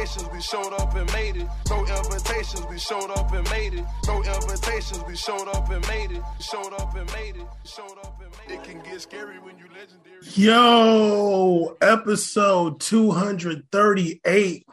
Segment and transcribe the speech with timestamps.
[0.00, 1.46] invitations, we showed up and made it.
[1.68, 3.84] No invitations, we showed up and made it.
[4.06, 6.22] No invitations, we showed up and made it.
[6.40, 7.46] Showed up and made it.
[7.64, 8.60] Showed up and made it.
[8.60, 10.20] It can get scary when you legendary.
[10.34, 14.66] Yo, episode 238.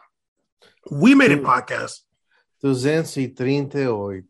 [0.91, 2.00] We made it podcast.
[2.62, 4.23] 238.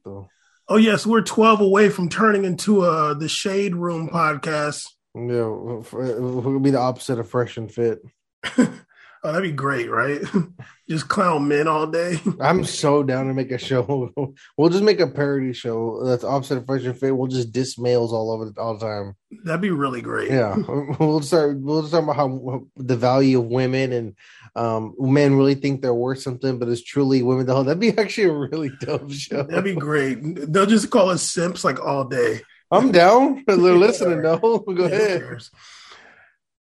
[0.69, 4.87] Oh, yes, we're 12 away from turning into uh, the Shade Room podcast.
[5.15, 7.99] Yeah, we'll be the opposite of fresh and fit.
[9.27, 10.21] Oh, that'd be great, right?
[10.89, 12.17] just clown men all day.
[12.39, 14.13] I'm so down to make a show.
[14.57, 17.15] We'll just make a parody show that's opposite of Fresh and Fit.
[17.15, 19.15] We'll just diss males all over the, all the time.
[19.43, 20.31] That'd be really great.
[20.31, 20.55] Yeah,
[20.99, 21.59] we'll start.
[21.59, 24.15] We'll just talk about how the value of women and
[24.55, 27.45] um, men really think they're worth something, but it's truly women.
[27.45, 29.43] The whole that'd be actually a really dope show.
[29.43, 30.19] That'd be great.
[30.21, 32.41] They'll just call us simps like all day.
[32.71, 33.43] I'm down.
[33.47, 34.59] They're listening though.
[34.59, 35.41] Go ahead.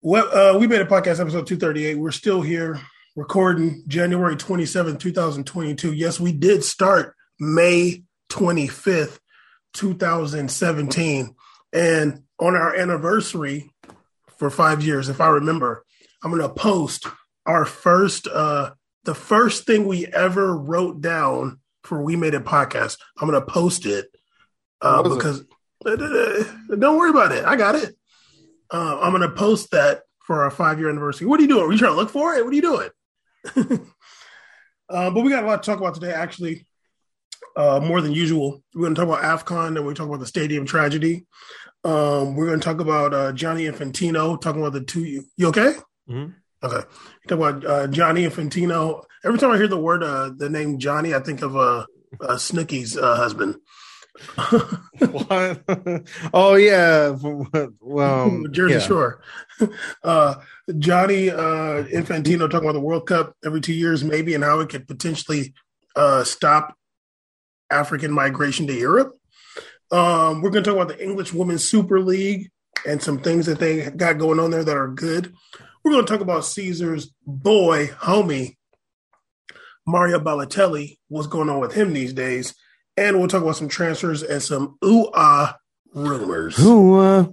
[0.03, 1.97] Well, uh, we made a podcast episode 238.
[1.97, 2.81] We're still here
[3.17, 5.93] recording January 27th, 2022.
[5.93, 9.19] Yes, we did start May 25th,
[9.75, 11.35] 2017.
[11.75, 13.75] And on our anniversary
[14.39, 15.85] for five years, if I remember,
[16.25, 17.07] I'm going to post
[17.45, 18.71] our first, uh,
[19.05, 22.97] the first thing we ever wrote down for We Made a podcast.
[23.19, 24.07] I'm going to post it
[24.81, 25.45] uh, because
[25.85, 26.47] it?
[26.81, 27.45] don't worry about it.
[27.45, 27.97] I got it.
[28.73, 31.27] Uh, I'm going to post that for our five year anniversary.
[31.27, 31.65] What are you doing?
[31.65, 32.45] Are you trying to look for it?
[32.45, 32.89] What are you doing?
[34.89, 36.67] uh, but we got a lot to talk about today, actually,
[37.57, 38.63] uh, more than usual.
[38.75, 41.27] We're going to talk about AFCON and we talk about the stadium tragedy.
[41.83, 45.05] Um, we're going to talk about uh, Gianni Infantino, talking about the two.
[45.05, 45.75] You, you okay?
[46.09, 46.33] Mm-hmm.
[46.63, 46.87] Okay.
[47.29, 49.05] Talk about uh, Gianni Infantino.
[49.25, 51.87] Every time I hear the word, uh, the name Johnny, I think of uh,
[52.21, 53.57] uh, Snooki's uh, husband.
[55.11, 55.63] what?
[56.33, 57.17] oh yeah,
[57.81, 58.81] well, Jersey yeah.
[58.81, 59.23] Shore.
[60.03, 60.37] Uh,
[60.79, 64.71] Johnny uh, Infantino talking about the World Cup every two years, maybe, and how it
[64.71, 65.53] could potentially
[65.97, 66.75] uh, stop
[67.71, 69.19] African migration to Europe.
[69.91, 72.51] Um, we're going to talk about the English Women's Super League
[72.87, 75.35] and some things that they got going on there that are good.
[75.85, 78.57] We're going to talk about Caesar's boy, homie,
[79.87, 80.99] Mario Balotelli.
[81.09, 82.55] What's going on with him these days?
[83.01, 85.57] And we'll talk about some transfers and some ooh ah
[85.95, 86.57] rumors.
[86.57, 86.99] Who?
[87.01, 87.27] Uh,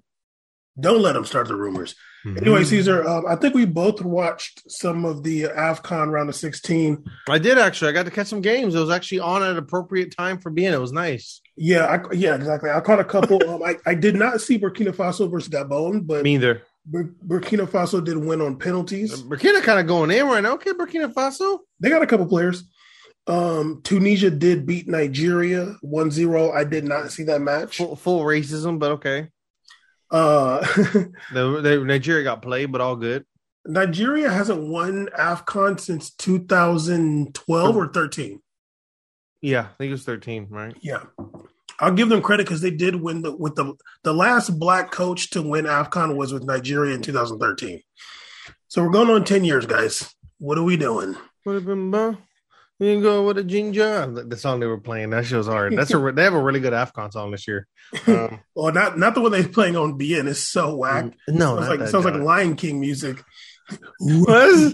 [0.79, 1.93] Don't let them start the rumors.
[2.25, 2.37] Mm-hmm.
[2.39, 7.03] Anyway, Caesar, um, I think we both watched some of the AFCON round of 16.
[7.29, 7.89] I did actually.
[7.89, 8.75] I got to catch some games.
[8.75, 10.73] It was actually on at an appropriate time for being.
[10.73, 11.41] It was nice.
[11.57, 12.69] Yeah, I, yeah, exactly.
[12.69, 13.47] I caught a couple.
[13.49, 16.63] um, I, I did not see Burkina Faso versus Gabon, but Me either.
[16.85, 19.21] Bur- Burkina Faso did win on penalties.
[19.21, 20.53] Burkina kind of going in right now.
[20.53, 21.59] Okay, Burkina Faso.
[21.79, 22.63] They got a couple players.
[23.27, 26.51] Um, Tunisia did beat Nigeria 1 0.
[26.51, 27.77] I did not see that match.
[27.77, 29.27] Full, full racism, but okay.
[30.09, 30.59] Uh,
[31.33, 33.25] The, the Nigeria got played, but all good.
[33.65, 38.41] Nigeria hasn't won AFCON since 2012 or 13.
[39.41, 40.75] Yeah, I think it was thirteen, right?
[40.81, 41.03] Yeah.
[41.79, 45.29] I'll give them credit because they did win the with the the last black coach
[45.31, 47.81] to win AFCON was with Nigeria in 2013.
[48.67, 50.13] So we're going on 10 years, guys.
[50.39, 51.15] What are we doing?
[51.45, 51.91] Would have been
[52.79, 54.05] you go with a ginger.
[54.27, 55.75] The song they were playing that show's hard.
[55.75, 57.67] That's a they have a really good Afcon song this year.
[58.07, 60.27] Um, Well, not not the one they're playing on beIN.
[60.27, 61.13] It's so whack.
[61.27, 62.15] no, sounds like sounds like.
[62.15, 63.23] Lion King music.
[63.99, 64.73] What?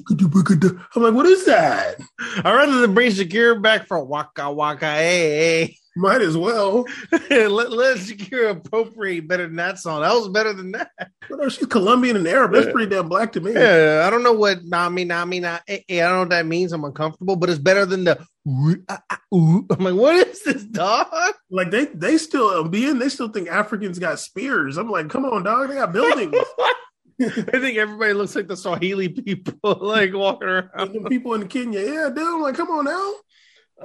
[0.96, 2.00] I'm like, what is that?
[2.38, 4.86] I'd rather than bring Shakira back for Waka Waka.
[4.86, 6.86] Hey, Might as well.
[7.30, 10.02] let let Shakira appropriate better than that song.
[10.02, 10.90] That was better than that.
[10.98, 12.52] But no, she's Colombian and Arab.
[12.54, 13.54] That's pretty damn black to me.
[13.54, 15.60] Yeah, I don't know what nami nami na.
[15.68, 16.74] eh, eh, I don't know what that means.
[16.74, 18.20] I'm uncomfortable, but it's better than the.
[18.48, 19.66] ooh, ah, ah, ooh.
[19.70, 21.08] I'm like, what is this dog?
[21.52, 24.78] Like they they still being they still think Africans got spears.
[24.78, 25.70] I'm like, come on, dog.
[25.70, 26.34] They got buildings.
[27.22, 27.30] I
[27.60, 30.94] think everybody looks like the Swahili people, like walking And around.
[30.94, 32.18] the people in Kenya, yeah, dude.
[32.26, 33.14] I'm like, come on now.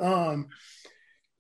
[0.01, 0.49] Um.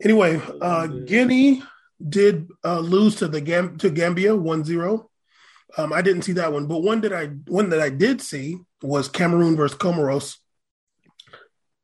[0.02, 1.62] Anyway, uh, Guinea
[2.08, 5.06] did uh, lose to the Gam- to Gambia 1-0.
[5.76, 8.58] Um, I didn't see that one, but one that I one that I did see
[8.82, 10.36] was Cameroon versus Comoros.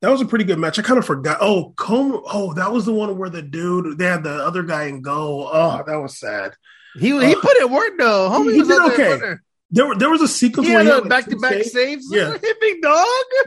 [0.00, 0.78] That was a pretty good match.
[0.78, 1.38] I kind of forgot.
[1.40, 4.84] Oh, Com- Oh, that was the one where the dude they had the other guy
[4.84, 5.48] in goal.
[5.52, 6.54] Oh, that was sad.
[6.98, 8.30] He he put it work though.
[8.30, 9.34] Homie He was did out there okay.
[9.68, 11.52] Putting- There, were- there was a sequence He where had he had, back to back
[11.54, 11.72] saves.
[11.72, 12.06] saves.
[12.10, 12.36] Yeah.
[12.60, 13.06] Big dog.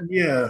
[0.10, 0.50] Yeah.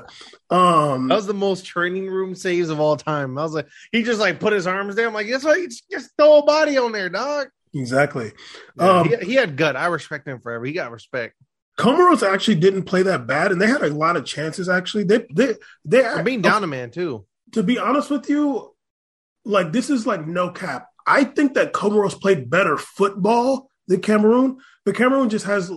[0.50, 3.38] Um, That was the most training room saves of all time.
[3.38, 5.08] I was like, he just like put his arms there.
[5.08, 7.48] I'm like, that's why you just, just throw a body on there, dog.
[7.74, 8.32] exactly.
[8.78, 9.76] Yeah, Um, he, he had gut.
[9.76, 10.66] I respect him forever.
[10.66, 11.36] He got respect.
[11.78, 14.68] Comoros actually didn't play that bad, and they had a lot of chances.
[14.68, 15.54] Actually, they they
[15.86, 17.28] they I'm being down a man too.
[17.52, 18.74] to be honest with you,
[19.46, 20.88] like this is like no cap.
[21.06, 25.72] I think that Comoros played better football than Cameroon, but Cameroon just has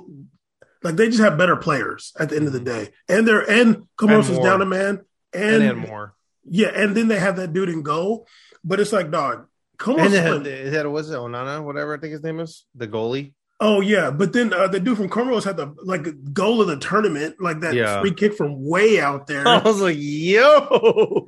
[0.82, 3.86] like they just have better players at the end of the day, and they're and
[3.98, 5.00] Comoros is down a man.
[5.32, 6.14] and, and, more.
[6.44, 8.26] yeah, and then they have that dude in goal.
[8.64, 9.46] But it's like, dog,
[9.78, 10.00] come on.
[10.06, 10.46] And then Flynn.
[10.46, 13.32] is that was it Onana, whatever I think his name is, the goalie.
[13.62, 16.78] Oh yeah, but then uh, the dude from Comoros had the like goal of the
[16.78, 18.00] tournament, like that Yeah.
[18.00, 19.46] free kick from way out there.
[19.48, 21.26] I was like, yo.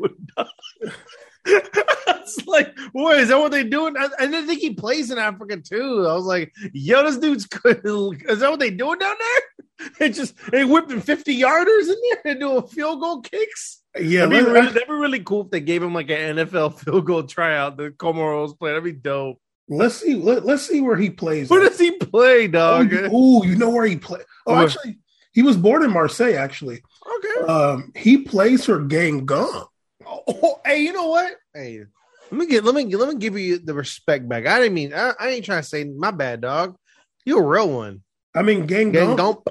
[1.47, 3.39] it's like, what is that?
[3.39, 3.97] What they doing?
[3.97, 6.07] I, I didn't think he plays in Africa too.
[6.09, 7.81] I was like, yo, this dude's good.
[8.29, 9.43] Is that what they doing down there?
[9.99, 13.83] They just they whipping fifty yarders in there and doing field goal kicks.
[13.99, 16.79] yeah, That'd be, really, that'd be really cool if they gave him like an NFL
[16.85, 17.77] field goal tryout.
[17.79, 18.71] The Comoros play.
[18.71, 19.41] That'd be dope.
[19.69, 20.15] let's see.
[20.15, 21.51] Let, us see where he plays.
[21.51, 22.93] Where does he play, Oh, dog?
[22.93, 24.23] ooh, you know where he played?
[24.47, 24.65] Oh, Where?
[24.67, 25.01] actually,
[25.33, 26.37] he was born in Marseille.
[26.37, 26.81] Actually,
[27.17, 27.47] Okay.
[27.53, 29.67] um, he plays for Guingamp.
[30.07, 31.33] Oh, oh, hey, you know what?
[31.55, 31.85] Hey,
[32.31, 34.47] let me get let me let me give you the respect back.
[34.47, 36.77] I didn't mean I, I ain't trying to say my bad, dog.
[37.25, 38.03] You're a real one.
[38.35, 39.47] I mean, Gang Gang gump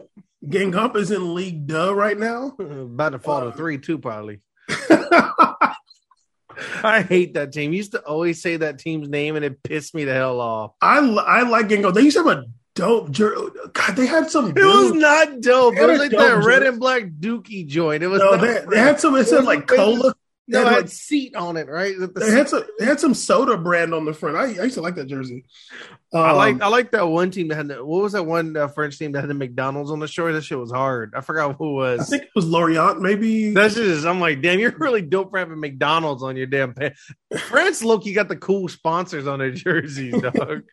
[0.46, 2.56] Guingamp is in Ligue Deux right now.
[2.60, 4.40] about to fall Uh, to three too, probably.
[6.84, 7.72] I hate that team.
[7.72, 10.74] You used to always say that team's name and it pissed me the hell off.
[10.82, 11.94] I I like Guingamp.
[11.94, 12.46] They used to have a
[12.76, 13.12] dope.
[13.74, 14.50] God, they had some.
[14.50, 15.76] It was not dope.
[15.78, 18.04] It was like that red and black dookie joint.
[18.04, 19.16] It was No, they, they had some.
[19.16, 20.14] It said like cola.
[20.48, 21.98] No, they it had, had seat on it, right?
[21.98, 22.64] The- the They had some.
[22.80, 24.38] They had some soda brand on the front.
[24.38, 25.46] I, I used to like that jersey.
[26.14, 28.58] I like Um, I like that one team that had the, what was that one
[28.58, 30.34] uh, French team that had the McDonald's on the shore?
[30.34, 31.14] That shit was hard.
[31.16, 32.02] I forgot who it was.
[32.02, 33.54] I think it was Lorient, maybe.
[33.54, 37.02] That's just I'm like, damn, you're really dope for having McDonald's on your damn pants.
[37.48, 40.64] France Loki got the cool sponsors on their jerseys, dog.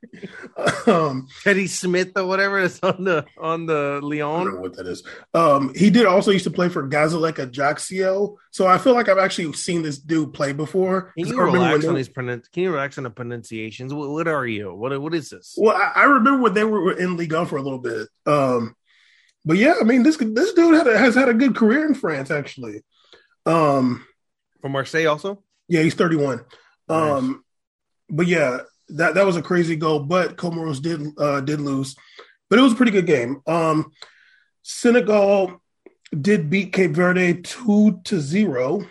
[0.87, 4.87] um, Teddy Smith or whatever is on the on the I don't know what that
[4.87, 5.05] is.
[5.35, 8.37] Um, he did also used to play for Gazélec Ajaccio.
[8.51, 11.13] So I feel like I've actually seen this dude play before.
[11.17, 13.95] Can you relax on these pronunci- Can you relax on the pronunciations?
[13.95, 14.75] What, what are you?
[14.75, 17.63] What what is Well, I, I remember when they were in Ligue 1 for a
[17.63, 18.09] little bit.
[18.27, 18.75] Um,
[19.45, 21.95] but yeah, I mean this this dude had a, has had a good career in
[21.95, 22.83] France actually.
[23.47, 24.05] Um,
[24.61, 25.43] From Marseille also?
[25.69, 26.45] yeah, he's 31.
[26.89, 27.45] Um,
[28.11, 28.59] but yeah,
[28.91, 30.01] that that was a crazy goal.
[30.01, 31.95] But Comoros did uh, did lose,
[32.49, 33.43] but it was a pretty good game.
[33.47, 33.93] Um,
[34.63, 35.63] Senegal
[36.19, 38.87] did beat Cape Verde two to zero.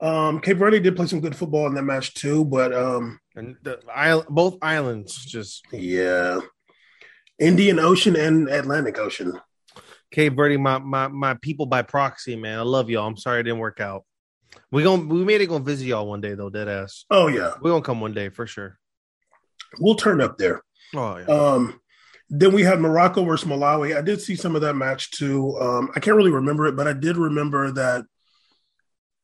[0.00, 3.56] Um, Cape Verde did play some good football in that match too, but um, And
[3.62, 6.40] the island, both islands just yeah,
[7.38, 9.38] Indian Ocean and Atlantic Ocean.
[10.10, 12.58] Cape Verde, my my my people by proxy, man.
[12.58, 13.06] I love y'all.
[13.06, 14.04] I'm sorry it didn't work out.
[14.72, 17.04] We gonna we made it gonna visit y'all one day though, dead ass.
[17.10, 18.78] Oh yeah, We're gonna come one day for sure.
[19.78, 20.62] we'll turn up there.
[20.96, 21.26] Oh yeah.
[21.26, 21.80] Um,
[22.30, 23.96] then we had Morocco versus Malawi.
[23.96, 25.56] I did see some of that match too.
[25.60, 28.04] Um, I can't really remember it, but I did remember that.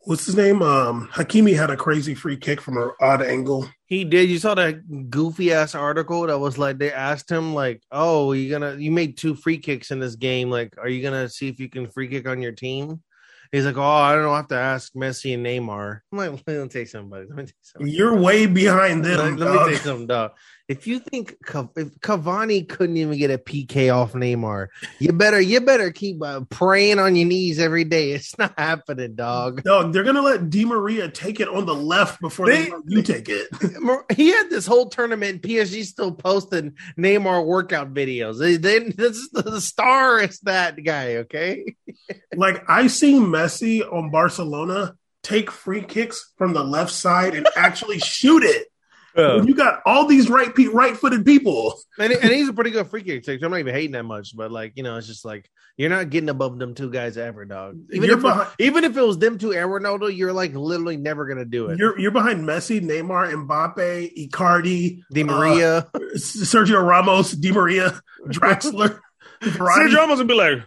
[0.06, 0.60] What's his name?
[0.60, 3.68] Um, Hakimi had a crazy free kick from an odd angle.
[3.86, 4.28] He did.
[4.28, 8.50] You saw that goofy ass article that was like they asked him like, "Oh, you
[8.50, 10.50] gonna you made two free kicks in this game?
[10.50, 13.02] Like, are you gonna see if you can free kick on your team?"
[13.50, 14.32] He's like, "Oh, I don't know.
[14.32, 17.26] I have to ask Messi and Neymar." I'm like, "Let me something, buddy.
[17.28, 17.90] Let me you something.
[17.90, 19.18] You're way behind them.
[19.18, 19.58] Let, let me dog.
[19.58, 20.32] tell you something, dog.
[20.66, 24.68] If you think if Cavani couldn't even get a PK off Neymar,
[24.98, 28.12] you better you better keep uh, praying on your knees every day.
[28.12, 29.62] It's not happening, dog.
[29.62, 33.02] Dog, they're gonna let Di Maria take it on the left before they, They- you
[33.02, 33.48] take it.
[34.16, 35.42] He had this whole tournament.
[35.42, 38.38] PSG still posting Neymar workout videos.
[38.38, 41.16] They, they, this is the star is that guy.
[41.16, 41.74] Okay,
[42.36, 47.98] like I seen Messi on Barcelona take free kicks from the left side and actually
[47.98, 48.68] shoot it.
[49.14, 51.78] When you got all these right pe- right footed people.
[51.98, 53.44] and, and he's a pretty good free kick taker.
[53.44, 56.10] I'm not even hating that much, but like you know, it's just like you're not
[56.10, 57.76] getting above them two guys ever, dog.
[57.92, 60.96] Even You're if behind- even if it was them two and Ronaldo, you're like literally
[60.96, 61.78] never gonna do it.
[61.78, 65.78] You're you're behind Messi, Neymar, Mbappe, Icardi, Di Maria.
[65.78, 68.98] uh, Sergio Ramos, Di Maria, Draxler,
[69.42, 70.58] Sergio Ramos would be like,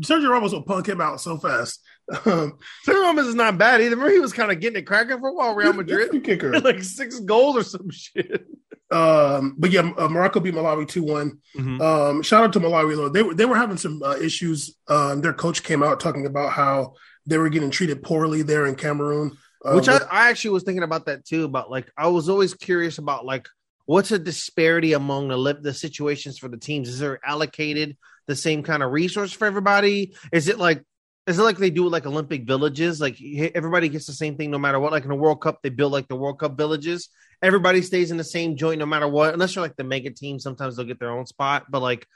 [0.00, 1.80] Sergio Ramos will punk him out so fast.
[2.10, 3.90] Um, Sergio Ramos is not bad either.
[3.96, 6.10] Remember he was kind of getting it cracking for a while, Real Madrid.
[6.10, 6.58] good kicker.
[6.60, 8.46] like six goals or some shit.
[8.90, 11.38] Um, but yeah, uh, Morocco beat Malawi two one.
[11.58, 13.10] Um, shout out to Malawi though.
[13.10, 14.74] They were they were having some uh, issues.
[14.88, 16.94] Um, their coach came out talking about how
[17.26, 19.36] they were getting treated poorly there in Cameroon.
[19.62, 21.44] Uh, Which I, with- I actually was thinking about that too.
[21.44, 23.46] About like I was always curious about like
[23.84, 26.88] what's a disparity among the the situations for the teams?
[26.88, 30.14] Is there allocated the same kind of resource for everybody?
[30.32, 30.82] Is it like
[31.28, 33.00] is it like they do like Olympic villages?
[33.00, 33.20] Like
[33.54, 34.92] everybody gets the same thing no matter what.
[34.92, 37.10] Like in the World Cup, they build like the World Cup villages.
[37.42, 39.34] Everybody stays in the same joint no matter what.
[39.34, 41.66] Unless you're like the mega team, sometimes they'll get their own spot.
[41.68, 42.06] But like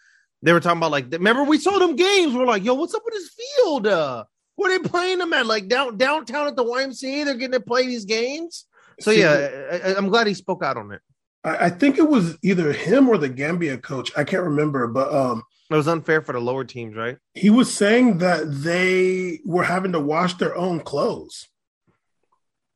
[0.40, 2.34] they were talking about like remember we saw them games.
[2.34, 3.86] We're like, yo, what's up with this field?
[3.86, 4.24] Uh,
[4.56, 5.44] where they playing them at?
[5.44, 8.64] Like down downtown at the YMCA, they're getting to play these games.
[8.98, 11.02] So yeah, I, I'm glad he spoke out on it.
[11.44, 14.10] I, I think it was either him or the Gambia coach.
[14.16, 15.42] I can't remember, but um,
[15.72, 17.16] It was unfair for the lower teams, right?
[17.34, 21.48] he was saying that they were having to wash their own clothes.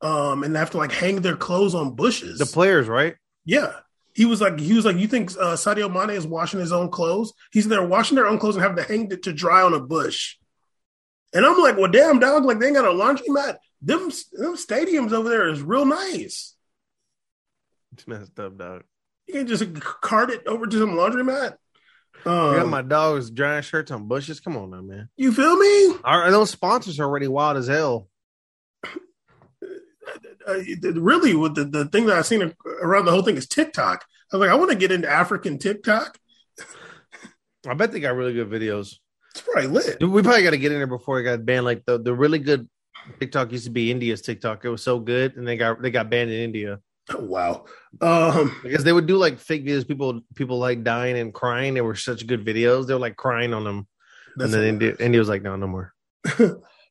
[0.01, 2.37] Um, and they have to like hang their clothes on bushes.
[2.39, 3.15] The players, right?
[3.45, 3.73] Yeah.
[4.13, 6.89] He was like, he was like, you think uh, Sadio Mane is washing his own
[6.89, 7.33] clothes?
[7.51, 9.79] He's there washing their own clothes and having to hang it to dry on a
[9.79, 10.37] bush.
[11.33, 13.57] And I'm like, well, damn, dog, like they ain't got a laundromat.
[13.81, 16.55] Them, them stadiums over there is real nice.
[17.93, 18.83] It's messed up, dog.
[19.27, 21.55] You can just cart it over to some laundromat.
[22.25, 24.39] I got Um, my dogs drying shirts on bushes.
[24.39, 25.09] Come on now, man.
[25.15, 25.95] you feel me?
[26.03, 28.09] Our, those sponsors are already wild as hell.
[30.47, 30.59] uh,
[30.95, 34.05] really with the, the thing that I've seen around the whole thing is TikTok.
[34.31, 36.17] I was like, I want to get into African TikTok.
[37.67, 38.95] I bet they got really good videos.
[39.31, 40.01] It's probably lit.
[40.01, 41.65] We probably got to get in there before it got banned.
[41.65, 42.67] Like the, the really good
[43.19, 44.63] TikTok used to be India's TikTok.
[44.65, 46.79] It was so good, and they got they got banned in India
[47.09, 47.65] Oh, wow.
[48.01, 49.87] Um, because they would do like fake videos.
[49.87, 51.73] People people like dying and crying.
[51.73, 52.87] They were such good videos.
[52.87, 53.87] They were like crying on them,
[54.37, 55.93] and then India India was like, no, no more.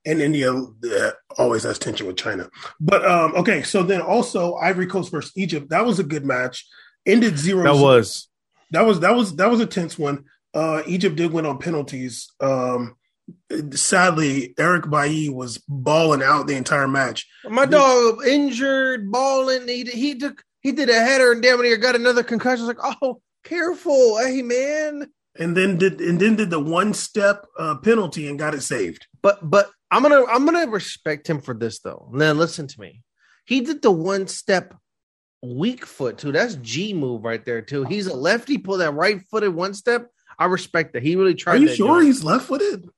[0.06, 2.48] and India uh, always has tension with China.
[2.80, 5.70] But um, okay, so then also Ivory Coast versus Egypt.
[5.70, 6.66] That was a good match.
[7.04, 7.62] Ended zero.
[7.62, 8.28] That was
[8.70, 10.24] that was that was that was a tense one.
[10.54, 12.32] Uh, Egypt did win on penalties.
[12.40, 12.96] Um,
[13.72, 17.26] sadly, Eric Bailly was balling out the entire match.
[17.48, 19.68] my dog injured, balling.
[19.68, 22.64] He he took he did a header and damn near got another concussion.
[22.64, 25.10] I was like, oh, careful, hey man.
[25.38, 29.06] and then did and then did the one step uh, penalty and got it saved.
[29.22, 32.08] But but I'm gonna I'm gonna respect him for this though.
[32.12, 33.02] Now listen to me.
[33.44, 34.74] He did the one step
[35.42, 36.32] weak foot too.
[36.32, 37.84] That's G move right there too.
[37.84, 38.58] He's a lefty.
[38.58, 40.08] Pull that right footed one step.
[40.38, 41.02] I respect that.
[41.02, 41.54] He really tried.
[41.54, 42.06] Are you sure joint.
[42.06, 42.88] he's left footed?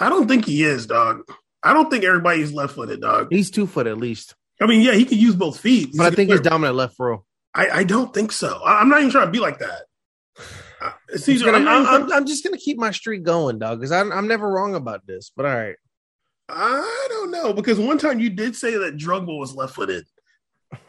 [0.00, 1.22] I don't think he is, dog.
[1.62, 3.28] I don't think everybody's left footed, dog.
[3.30, 4.34] He's two foot at least.
[4.60, 7.24] I mean, yeah, he can use both feet, But I think he's dominant left row.
[7.54, 8.60] I, I don't think so.
[8.64, 9.82] I, am not even trying to be like that.
[10.80, 10.90] Uh,
[11.28, 14.12] I'm, gonna- I'm even I'm- I'm just gonna keep my streak going, dog, because I'm,
[14.12, 15.30] I'm never wrong about this.
[15.34, 15.76] But all right.
[16.48, 20.04] I don't know because one time you did say that Drogba was left footed.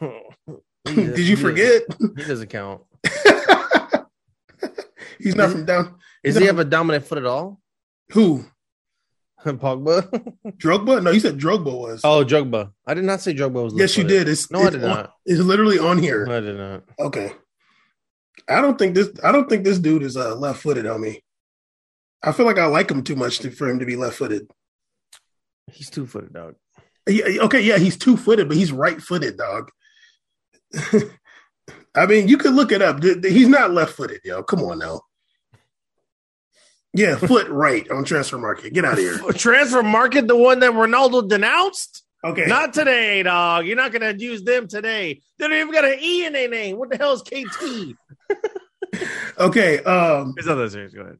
[0.84, 1.82] Did you he forget?
[1.88, 2.82] doesn't- He doesn't count.
[5.18, 5.94] he's not from down.
[6.22, 6.40] Is No.
[6.42, 7.60] he have a dominant foot at all?
[8.12, 8.44] Who?
[9.54, 10.02] Pogba?
[10.58, 11.02] Drogba?
[11.02, 12.00] No, you said Drogba was.
[12.04, 12.72] oh, Jugba.
[12.86, 13.74] I did not say Jugba was.
[13.76, 14.28] yes, you did.
[14.28, 15.12] It's, No, I did on- not.
[15.24, 16.26] It's literally on here.
[16.30, 16.82] I did not.
[16.98, 17.32] Okay.
[18.48, 19.08] I don't think this.
[19.24, 21.22] I don't think this dude is uh, left footed on me.
[22.22, 24.48] I feel like I like him too much to, for him to be left footed.
[25.72, 26.54] He's two footed, dog.
[27.08, 29.70] Yeah, okay, yeah, he's two footed, but he's right footed, dog.
[31.94, 33.02] I mean, you could look it up.
[33.02, 34.42] He's not left footed, yo.
[34.42, 35.00] Come on now.
[36.96, 38.72] Yeah, foot right on Transfermarkt.
[38.72, 39.18] Get out of here.
[39.18, 42.02] Transfermarkt, the one that Ronaldo denounced?
[42.24, 42.46] Okay.
[42.46, 43.66] Not today, dog.
[43.66, 45.20] You're not going to use them today.
[45.38, 46.78] They don't even got an E in their name.
[46.78, 47.94] What the hell is KT?
[49.38, 49.78] okay.
[49.84, 50.34] Um.
[50.38, 50.94] It's not that serious.
[50.94, 51.18] Go ahead.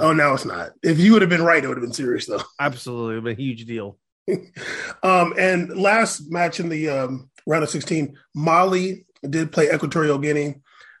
[0.00, 0.70] Oh, no, it's not.
[0.82, 2.42] If you would have been right, it would have been serious though.
[2.60, 3.20] Absolutely.
[3.20, 3.98] But a huge deal.
[5.02, 5.34] Um.
[5.38, 10.56] And last match in the um, round of sixteen, Mali did play Equatorial Guinea.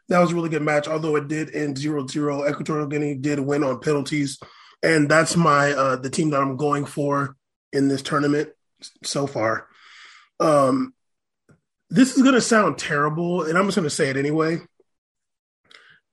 [0.08, 2.50] That was a really good match, although it did end 0-0.
[2.50, 4.38] Equatorial Guinea did win on penalties,
[4.82, 7.36] and that's my uh, the team that I'm going for
[7.72, 8.50] in this tournament
[9.02, 9.66] so far.
[10.38, 10.94] Um,
[11.90, 14.58] this is going to sound terrible, and I'm just going to say it anyway.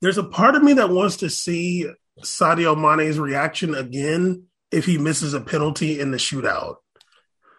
[0.02, 1.88] There's a part of me that wants to see
[2.22, 6.78] Sadio Mane's reaction again if he misses a penalty in the shootout.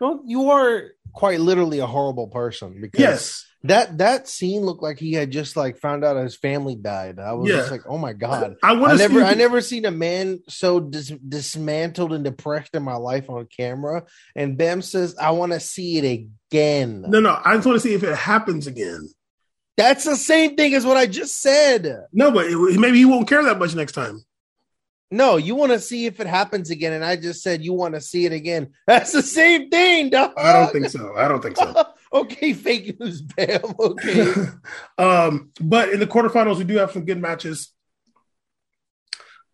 [0.00, 4.99] Well, you are quite literally a horrible person because Yes, that that scene looked like
[4.99, 7.18] he had just like found out his family died.
[7.18, 7.56] I was Yeah.
[7.56, 8.56] just like, oh my god.
[8.62, 9.26] I I never, see.
[9.26, 14.04] I never seen a man so dis- dismantled and depressed in my life on camera.
[14.37, 16.04] And Bam says, "I want to see it
[16.50, 19.09] again." No, no, I just want to see if it happens again.
[19.76, 22.04] That's the same thing as what I just said.
[22.12, 24.23] No, but it, maybe he won't care that much next time.
[25.14, 27.94] No, you want to see if it happens again, and I just said you want
[27.94, 28.73] to see it again.
[28.88, 30.33] That's the same thing, dog.
[30.37, 31.14] I don't think so.
[31.16, 31.87] I don't think so.
[32.12, 33.61] okay, fake news, Bam.
[33.78, 34.35] Okay.
[34.99, 37.71] um, but in the quarterfinals, we do have some good matches.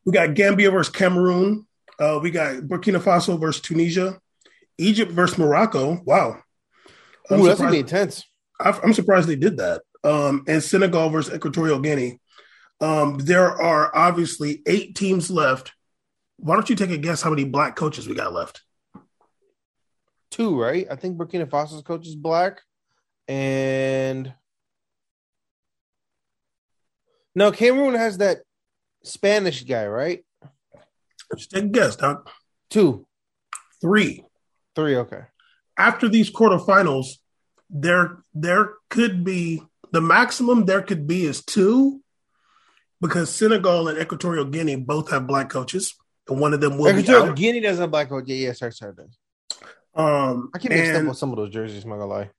[0.07, 1.67] We got Gambia versus Cameroon.
[1.99, 4.19] Uh, we got Burkina Faso versus Tunisia.
[4.79, 6.01] Egypt versus Morocco.
[6.07, 6.39] Wow.
[7.29, 8.25] I'm Ooh, that's gonna be intense.
[8.59, 9.83] I- I'm surprised they did that.
[10.05, 12.20] Um, and Senegal versus Equatorial Guinea.
[12.81, 15.73] Um, there are obviously eight teams left.
[16.37, 18.63] Why don't you take a guess how many black coaches we got left?
[20.31, 20.87] Two, right?
[20.91, 22.61] I think Burkina Faso's coach is black,
[23.29, 24.33] and
[27.35, 28.39] no, Cameroon has that
[29.05, 30.25] Spanish guy, right?
[31.37, 32.31] Just take a guess, Doc.
[32.71, 33.07] Two,
[33.81, 34.25] Three.
[34.77, 34.97] three.
[34.97, 35.23] Okay.
[35.77, 37.07] after these quarterfinals,
[37.69, 42.01] there there could be the maximum there could be is two,
[43.01, 45.95] because Senegal and Equatorial Guinea both have black coaches,
[46.29, 47.35] and one of them will be Equatorial.
[47.35, 48.25] Guinea doesn't have black coach.
[48.27, 48.95] Yeah, yeah, sorry, sorry.
[49.95, 51.85] Um, I keep mixed up with some of those jerseys.
[51.85, 52.31] I'm not gonna lie.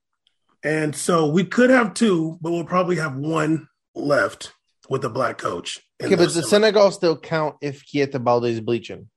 [0.64, 4.52] and so we could have two, but we'll probably have one left
[4.88, 5.80] with a black coach.
[6.02, 6.42] Okay, but the.
[6.42, 9.08] Senegal still count if Keita Balde is bleaching.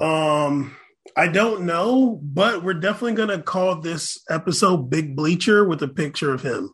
[0.00, 0.76] Um,
[1.16, 6.32] I don't know, but we're definitely gonna call this episode "Big Bleacher" with a picture
[6.34, 6.72] of him,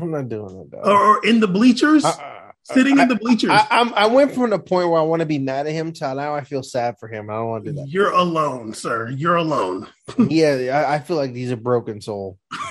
[0.00, 0.70] I'm not doing it.
[0.70, 0.78] Though.
[0.90, 3.50] or, or in the bleachers, I, sitting I- in the bleachers.
[3.50, 5.92] I, I'm, I went from the point where I want to be mad at him
[5.94, 7.30] to now I feel sad for him.
[7.30, 7.88] I don't want to do that.
[7.88, 9.08] You're alone, sir.
[9.10, 9.88] You're alone.
[10.28, 12.38] yeah, I, I feel like he's a broken soul.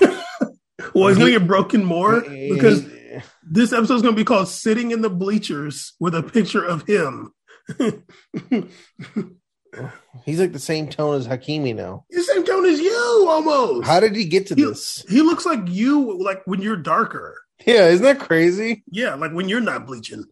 [0.94, 2.86] Well, he's gonna get broken more because
[3.42, 7.32] this episode is gonna be called "Sitting in the Bleachers" with a picture of him.
[10.24, 12.04] he's like the same tone as Hakimi now.
[12.10, 13.86] the same tone as you, almost.
[13.86, 15.04] How did he get to he, this?
[15.08, 17.36] he looks like you, like when you're darker.
[17.66, 18.84] Yeah, isn't that crazy?
[18.90, 20.24] Yeah, like when you're not bleaching.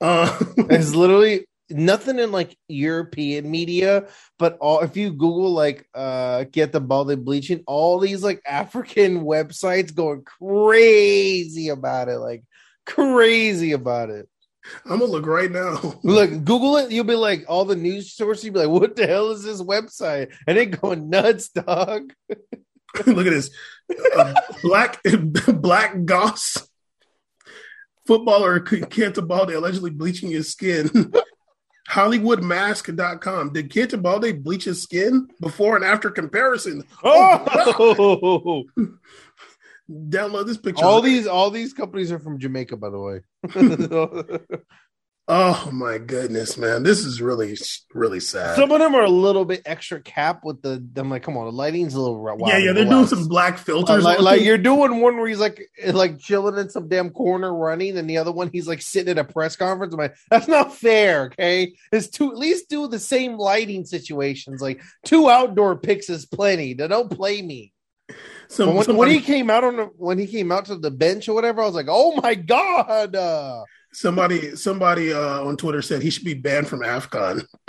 [0.00, 6.44] Uh, It's literally nothing in like European media, but all if you Google like uh
[6.50, 12.44] Keita Balde bleaching, all these like African websites going crazy about it, like
[12.84, 14.28] crazy about it.
[14.84, 15.98] I'm gonna look right now.
[16.02, 19.06] Look, Google it, you'll be like all the news sources, you'll be like, what the
[19.06, 20.32] hell is this website?
[20.46, 22.12] And it going nuts, dog.
[23.06, 23.50] look at this
[24.14, 25.00] Uh, black
[25.48, 26.68] black goss
[28.06, 31.12] footballer Cantabalde allegedly bleaching his skin.
[31.90, 33.52] HollywoodMask.com.
[33.52, 36.84] Did Cantabalde bleach his skin before and after comparison?
[37.02, 38.64] Oh,
[39.90, 40.84] Download this picture.
[40.84, 43.20] all these all these companies are from Jamaica, by the way.
[45.28, 46.82] Oh my goodness, man!
[46.82, 47.56] This is really,
[47.94, 48.56] really sad.
[48.56, 50.84] Some of them are a little bit extra cap with the.
[50.96, 52.40] I'm like, come on, the lighting's a little wild.
[52.48, 54.04] yeah, yeah, they're doing some black filters.
[54.04, 57.54] Uh, like, like you're doing one where he's like like chilling in some damn corner
[57.54, 59.94] running, and the other one he's like sitting at a press conference.
[59.94, 61.26] I'm like, that's not fair.
[61.26, 64.60] Okay, it's two at least do the same lighting situations.
[64.60, 66.74] Like two outdoor pics is plenty.
[66.74, 67.71] Now, Don't play me.
[68.56, 71.28] But when, when he came out on the when he came out to the bench
[71.28, 73.14] or whatever, I was like, oh my god.
[73.16, 77.44] Uh, somebody, somebody uh, on Twitter said he should be banned from Afcon.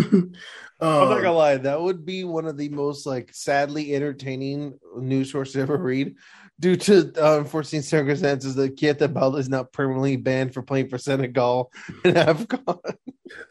[0.00, 0.32] I'm
[0.80, 5.32] not Um, gonna lie, that would be one of the most like sadly entertaining news
[5.32, 6.14] sources ever read,
[6.60, 10.98] due to uh, unforeseen circumstances that Keita Balde is not permanently banned for playing for
[10.98, 11.70] Senegal
[12.04, 12.78] and AFCON.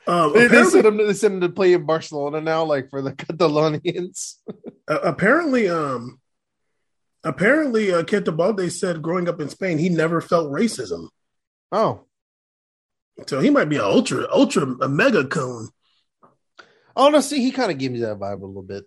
[0.08, 2.90] um, They, they sent him to, they sent him to play in Barcelona now, like
[2.90, 4.36] for the Catalonians.
[4.90, 6.20] uh, apparently, um,
[7.24, 11.08] apparently, uh, Cantabalde said growing up in Spain, he never felt racism.
[11.72, 12.02] Oh,
[13.28, 15.70] So he might be an ultra, ultra, a mega coon.
[16.96, 18.84] honestly, he kind of gives me that vibe a little bit.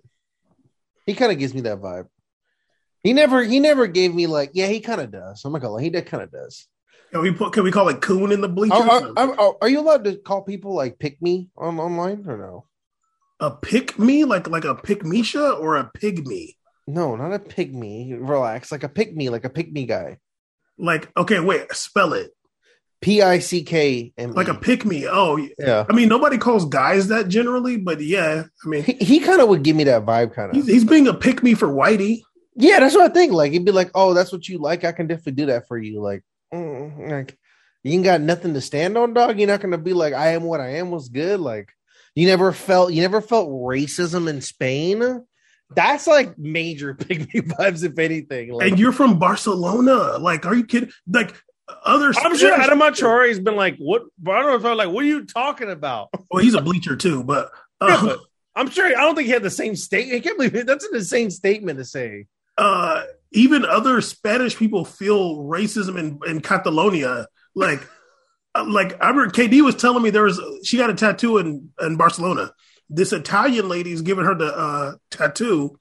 [1.07, 2.07] He kind of gives me that vibe.
[3.03, 5.45] He never, he never gave me like, yeah, he kind of does.
[5.45, 6.67] I'm not gonna lie, he kind of does.
[7.13, 7.53] Can we put?
[7.53, 8.79] Can we call it coon in the bleachers?
[8.79, 12.37] Are, are, are, are you allowed to call people like pick me on online or
[12.37, 12.67] no?
[13.41, 16.57] a pick me, like like a pick Misha or a pygmy?
[16.87, 18.17] No, not a pygmy.
[18.21, 20.19] Relax, like a pick me, like a pick me guy.
[20.79, 22.31] Like okay, wait, spell it.
[23.01, 24.33] P I C K M.
[24.33, 25.07] Like a pick me.
[25.09, 25.87] Oh, yeah.
[25.89, 29.49] I mean nobody calls guys that generally, but yeah, I mean He, he kind of
[29.49, 30.69] would give me that vibe, kind he's, of.
[30.69, 32.21] he's being a pick me for Whitey.
[32.57, 33.33] Yeah, that's what I think.
[33.33, 34.85] Like he'd be like, "Oh, that's what you like.
[34.85, 37.39] I can definitely do that for you." Like, mm, like
[37.85, 39.39] you ain't got nothing to stand on, dog.
[39.39, 41.41] You're not gonna be like, "I am what I am." Was good.
[41.41, 41.71] Like
[42.15, 45.25] you never felt you never felt racism in Spain.
[45.75, 48.53] That's like major pygmy vibes, if anything.
[48.53, 50.19] Like, And you're from Barcelona.
[50.19, 50.91] Like, are you kidding?
[51.07, 51.35] Like
[51.85, 54.03] other I'm sure Spanish- Adama Traore's been like, what?
[54.19, 54.75] But I don't know.
[54.75, 56.09] Like, what are you talking about?
[56.31, 58.21] Well, he's a bleacher too, but, uh, Yeah, but
[58.57, 58.87] I'm sure.
[58.87, 60.13] I don't think he had the same state.
[60.13, 60.67] I can't believe it.
[60.67, 62.27] that's an insane statement to say.
[62.61, 67.27] Uh, even other Spanish people feel racism in, in Catalonia.
[67.55, 67.81] Like,
[68.55, 71.71] uh, like I remember KD was telling me there was she got a tattoo in
[71.81, 72.53] in Barcelona.
[72.91, 75.79] This Italian lady's giving her the uh, tattoo,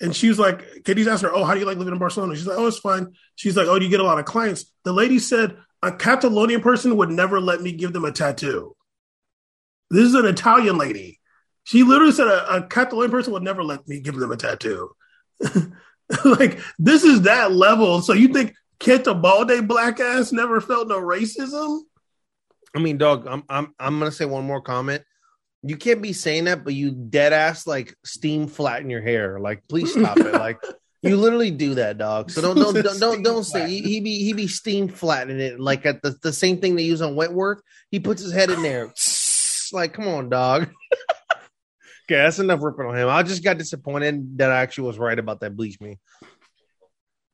[0.00, 2.36] and she was like, KD's asked her, "Oh, how do you like living in Barcelona?"
[2.36, 4.70] She's like, "Oh, it's fine." She's like, "Oh, do you get a lot of clients?"
[4.84, 8.76] The lady said, "A Catalonian person would never let me give them a tattoo."
[9.90, 11.20] This is an Italian lady.
[11.64, 14.90] She literally said a, a Catalonian person would never let me give them a tattoo.
[16.24, 18.00] like this is that level.
[18.02, 21.80] So you think Kenta Balde black ass never felt no racism?
[22.74, 25.02] I mean, dog, I'm I'm I'm gonna say one more comment.
[25.62, 29.40] You can't be saying that, but you dead ass like steam flatten your hair.
[29.40, 30.34] Like, please stop it.
[30.38, 30.58] Like,
[31.02, 32.30] you literally do that, dog.
[32.30, 35.60] So don't don't don't don't, don't say he, he be he be steam flattening it
[35.60, 37.60] like at the, the same thing they use on Wentworth.
[37.90, 38.92] He puts his head in there.
[39.70, 40.70] Like, come on, dog.
[42.08, 43.08] Okay, that's enough ripping on him.
[43.10, 45.98] I just got disappointed that I actually was right about that bleach me.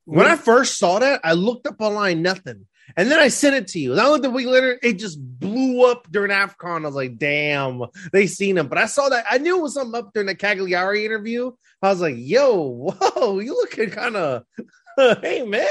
[0.04, 2.66] When I first saw that, I looked up online, nothing.
[2.96, 3.92] And then I sent it to you.
[3.92, 6.82] And I looked a week later, it just blew up during AFCON.
[6.82, 8.66] I was like, damn, they seen him.
[8.66, 9.24] But I saw that.
[9.30, 11.52] I knew it was something up during the Cagliari interview.
[11.80, 14.44] I was like, yo, whoa, you looking kind of,
[15.22, 15.68] hey, man.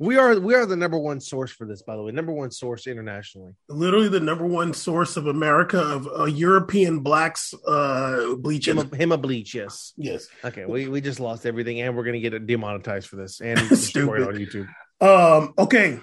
[0.00, 2.10] We are we are the number one source for this, by the way.
[2.10, 3.52] Number one source internationally.
[3.68, 8.78] literally the number one source of America of uh, European blacks uh, bleaching.
[8.78, 9.92] Him a, him a bleach, yes.
[9.98, 10.26] Yes.
[10.42, 13.58] Okay, we, we just lost everything, and we're gonna get it demonetized for this and
[13.68, 14.68] destroyed on YouTube.
[15.02, 16.00] Um, okay.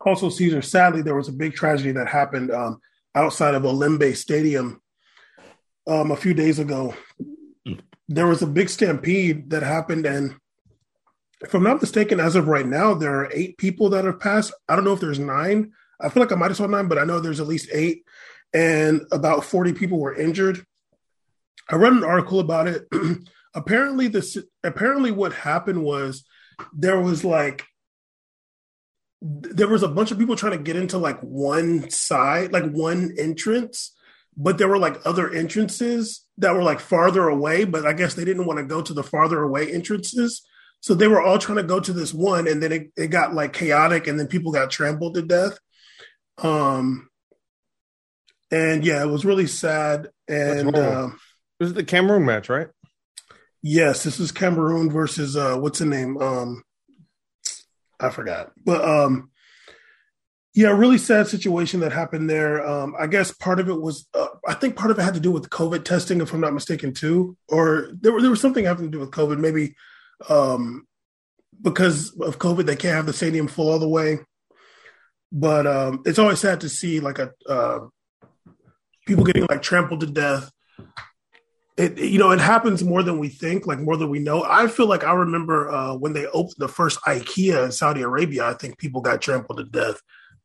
[0.00, 2.80] Also, Caesar, sadly, there was a big tragedy that happened um,
[3.14, 4.82] outside of Olembe Stadium
[5.86, 6.96] um, a few days ago.
[8.08, 10.34] There was a big stampede that happened, and
[11.40, 14.52] if I'm not mistaken, as of right now, there are eight people that have passed.
[14.68, 15.72] I don't know if there's nine.
[16.00, 18.04] I feel like I might have saw nine, but I know there's at least eight,
[18.52, 20.64] and about 40 people were injured.
[21.70, 22.88] I read an article about it.
[23.54, 26.24] apparently, this apparently what happened was
[26.72, 27.64] there was like
[29.20, 33.14] there was a bunch of people trying to get into like one side, like one
[33.18, 33.96] entrance,
[34.36, 38.24] but there were like other entrances that were like farther away, but I guess they
[38.24, 40.42] didn't want to go to the farther away entrances.
[40.80, 43.34] So they were all trying to go to this one, and then it, it got
[43.34, 45.58] like chaotic, and then people got trampled to death.
[46.38, 47.08] Um,
[48.50, 50.08] and yeah, it was really sad.
[50.28, 51.18] And um,
[51.58, 52.68] This is the Cameroon match, right?
[53.62, 56.16] Yes, this is Cameroon versus uh what's the name?
[56.18, 56.62] Um
[57.98, 58.52] I forgot.
[58.64, 59.30] But um
[60.54, 62.66] yeah, really sad situation that happened there.
[62.66, 65.20] Um I guess part of it was uh, I think part of it had to
[65.20, 68.64] do with COVID testing if I'm not mistaken too or there were there was something
[68.64, 69.74] having to do with COVID maybe
[70.28, 70.86] um
[71.60, 74.18] because of COVID they can't have the stadium full all the way.
[75.32, 77.80] But um it's always sad to see like a uh
[79.06, 80.50] people getting like trampled to death.
[81.76, 84.44] It you know it happens more than we think like more than we know.
[84.44, 88.44] I feel like i remember uh when they opened the first ikea in saudi arabia
[88.46, 90.00] i think people got trampled to death.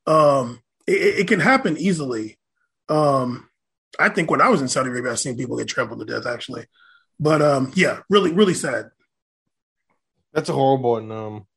[0.06, 2.38] Um it, it can happen easily.
[2.90, 3.50] Um
[4.00, 6.26] i think when i was in saudi arabia i've seen people get trampled to death
[6.26, 6.66] actually.
[7.20, 8.90] But um yeah really really sad
[10.34, 11.48] That's horrible and um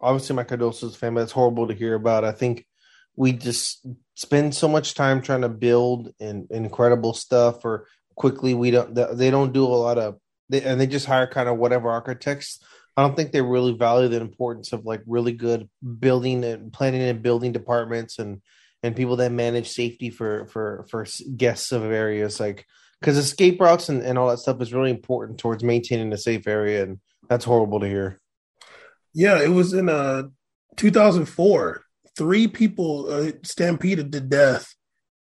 [0.00, 1.22] obviously my condolences the family.
[1.22, 2.24] That's horrible to hear about.
[2.24, 2.66] I think
[3.16, 8.70] we just spend so much time trying to build in, incredible stuff or quickly we
[8.70, 11.90] don't they don't do a lot of they, and they just hire kind of whatever
[11.90, 12.60] architects.
[12.96, 17.02] I don't think they really value the importance of like really good building and planning
[17.02, 18.40] and building departments and
[18.82, 22.64] and people that manage safety for for for guests of areas like
[23.00, 26.46] because escape routes and, and all that stuff is really important towards maintaining a safe
[26.46, 28.20] area and that's horrible to hear.
[29.14, 30.24] yeah it was in uh
[30.76, 31.82] 2004
[32.16, 34.74] three people uh, stampeded to death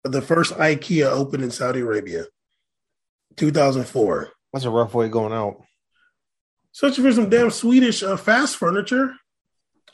[0.05, 2.25] the first ikea opened in saudi arabia
[3.37, 5.63] 2004 That's a rough way going out.
[6.73, 9.15] searching for some damn Swedish uh, fast furniture.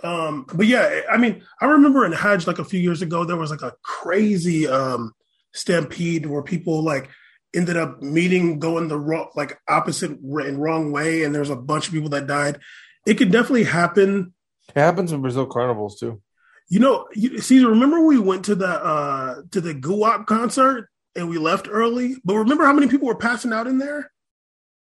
[0.03, 3.37] Um, but yeah, I mean, I remember in Hajj like a few years ago, there
[3.37, 5.13] was like a crazy um,
[5.53, 7.11] stampede where people like
[7.55, 11.87] ended up meeting going the wrong, like opposite and wrong way, and there's a bunch
[11.89, 12.59] of people that died.
[13.07, 14.35] It could definitely happen.
[14.75, 16.21] It happens in Brazil carnivals too.
[16.69, 21.31] You know, you, Caesar, remember we went to the uh, to the guap concert and
[21.31, 24.11] we left early, but remember how many people were passing out in there?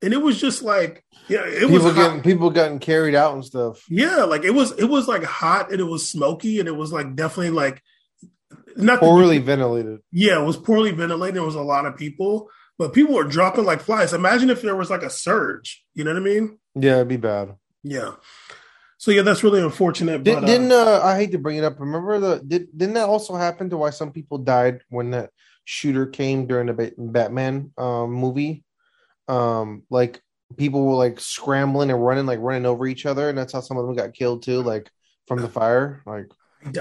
[0.02, 1.96] And it was just like, yeah, it was People hot.
[1.96, 3.84] getting people getting carried out and stuff.
[3.90, 6.92] Yeah, like it was it was like hot and it was smoky and it was
[6.92, 7.82] like definitely like
[8.78, 10.00] not Poorly ventilated.
[10.12, 11.36] yeah, it was poorly ventilated.
[11.36, 14.14] There was a lot of people, but people were dropping like flies.
[14.14, 15.84] Imagine if there was like a surge.
[15.94, 16.60] You know what I mean?
[16.76, 17.56] Yeah, it'd be bad.
[17.84, 18.12] Yeah.
[18.98, 20.24] So yeah, that's really unfortunate.
[20.24, 21.80] Did, But uh, didn't uh, I hate to bring it up?
[21.80, 25.30] Remember the did didn't that also happen to why some people died when that
[25.66, 28.64] shooter came during the Batman um, movie?
[29.28, 30.22] Um, like
[30.56, 33.78] people were like scrambling and running, like running over each other, and that's how some
[33.78, 34.90] of them got killed too, like
[35.28, 36.02] from the fire.
[36.06, 36.32] Like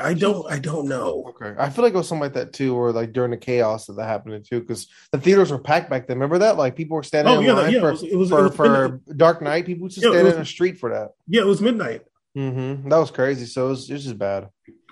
[0.03, 1.25] I don't I don't know.
[1.41, 3.87] okay, I feel like it was something like that too, or like during the chaos
[3.87, 6.17] that that happened too, because the theaters were packed back then.
[6.17, 6.57] Remember that?
[6.57, 7.81] Like people were standing Oh in yeah, line yeah.
[7.81, 9.01] for It was, it was, for, for.
[9.15, 9.67] Dark Knight.
[9.67, 11.11] People used to Yeah, it stand in the street for that.
[11.27, 12.03] yeah, it was midnight.
[12.37, 12.89] Mm-hmm.
[12.89, 13.47] That was crazy.
[13.47, 14.49] So it was, it was just bad.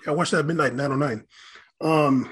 [0.06, 1.26] I watched that at midnight 909.
[1.80, 2.30] Um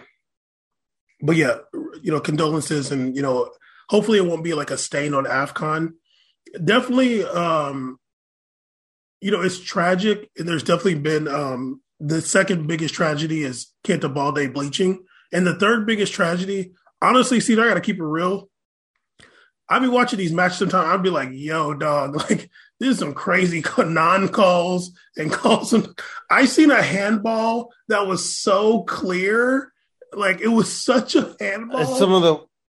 [1.21, 1.59] but yeah,
[2.03, 3.51] you know, condolences and you know,
[3.89, 5.93] hopefully it won't be like a stain on AFCON.
[6.65, 7.99] Definitely um
[9.21, 14.13] you know, it's tragic and there's definitely been um the second biggest tragedy is Kenta
[14.13, 15.05] Balde bleaching.
[15.33, 18.49] And the third biggest tragedy, honestly, see, I gotta keep it real.
[19.69, 20.89] I'd be watching these matches sometimes.
[20.89, 25.75] I'd be like, yo, dog, like this is some crazy non calls and calls.
[26.31, 29.73] I seen a handball that was so clear.
[30.13, 31.97] Like it was such a handball.
[31.97, 32.35] Some of the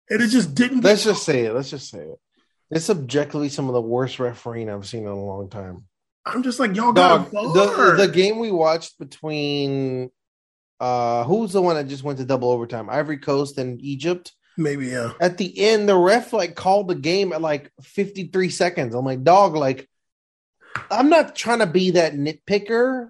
[0.10, 0.82] and it just didn't.
[0.82, 1.54] Let's just say it.
[1.54, 2.20] Let's just say it.
[2.70, 5.86] It's objectively some of the worst refereeing I've seen in a long time.
[6.26, 10.10] I'm just like y'all got Dog, the, the game we watched between
[10.80, 12.90] uh who's the one that just went to double overtime?
[12.90, 14.34] Ivory Coast and Egypt.
[14.58, 15.12] Maybe yeah.
[15.20, 18.96] At the end, the ref like called the game at like 53 seconds.
[18.96, 19.88] I'm like, dog, like
[20.90, 23.10] I'm not trying to be that nitpicker,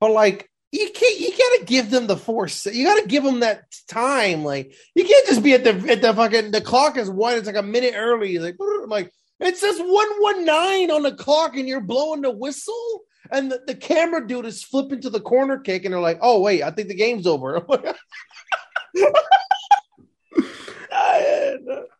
[0.00, 2.66] but like you can't you gotta give them the force.
[2.66, 4.44] You gotta give them that time.
[4.44, 7.34] Like you can't just be at the at the fucking the clock is one.
[7.34, 8.38] It's like a minute early.
[8.38, 13.02] Like like it says one one nine on the clock, and you're blowing the whistle.
[13.30, 16.40] And the, the camera dude is flipping to the corner kick, and they're like, "Oh
[16.40, 17.66] wait, I think the game's over."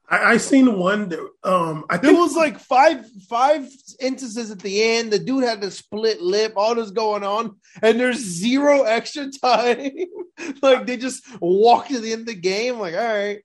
[0.08, 1.08] I, I seen one.
[1.08, 3.68] That, um, I think was like five five
[4.00, 5.10] instances at the end.
[5.10, 6.54] The dude had to split lip.
[6.56, 9.90] All this going on, and there's zero extra time.
[10.62, 12.78] like they just walked to the end of the game.
[12.78, 13.40] Like, all right,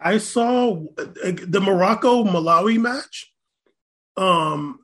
[0.00, 3.33] I saw uh, the Morocco Malawi match.
[4.16, 4.80] Um,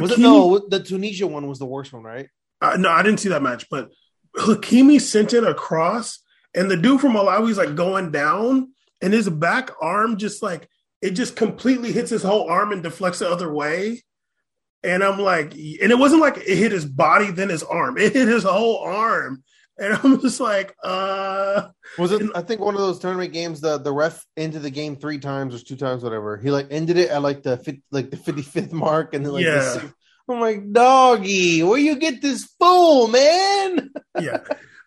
[0.00, 0.58] was it no?
[0.58, 2.28] The Tunisia one was the worst one, right?
[2.60, 3.90] Uh, no, I didn't see that match, but
[4.36, 6.20] Hakimi sent it across,
[6.54, 10.68] and the dude from Malawi's like going down, and his back arm just like
[11.02, 14.02] it just completely hits his whole arm and deflects the other way.
[14.82, 17.98] And I'm like, and it wasn't like it hit his body, then his arm.
[17.98, 19.44] It hit his whole arm.
[19.76, 22.22] And I'm just like, uh Was it?
[22.34, 23.60] I think one of those tournament games.
[23.60, 26.36] The the ref ended the game three times or two times, whatever.
[26.36, 29.32] He like ended it at like the fif- like the fifty fifth mark, and then
[29.32, 29.82] like Yeah.
[30.28, 33.90] I'm like, doggy, where you get this fool, man?
[34.20, 34.38] yeah.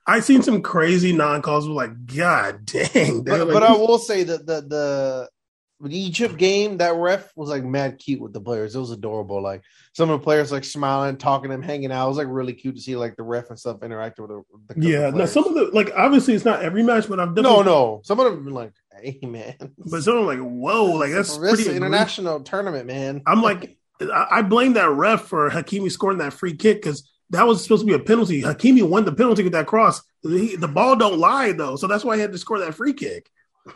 [0.08, 1.68] I seen some crazy non-calls.
[1.68, 3.24] Were like, God dang.
[3.24, 5.30] But, like, but I will say that the the
[5.80, 8.76] the Egypt game, that ref was like mad cute with the players.
[8.76, 9.42] It was adorable.
[9.42, 9.62] Like
[9.94, 12.06] some of the players like smiling, talking to him, hanging out.
[12.06, 14.74] It was like really cute to see like the ref and stuff interacting with the,
[14.74, 15.10] the yeah.
[15.12, 17.72] Now some of the like obviously it's not every match, but I've no, definitely no.
[17.72, 18.02] no.
[18.04, 21.38] Some of them been like, hey man, But some of them like, whoa, like that's
[21.38, 23.22] this pretty international tournament, man.
[23.28, 27.46] I'm like, I I blame that ref for Hakimi scoring that free kick because that
[27.46, 28.42] was supposed to be a penalty.
[28.42, 30.02] Hakimi won the penalty with that cross.
[30.24, 32.94] He, the ball don't lie though, so that's why he had to score that free
[32.94, 33.30] kick.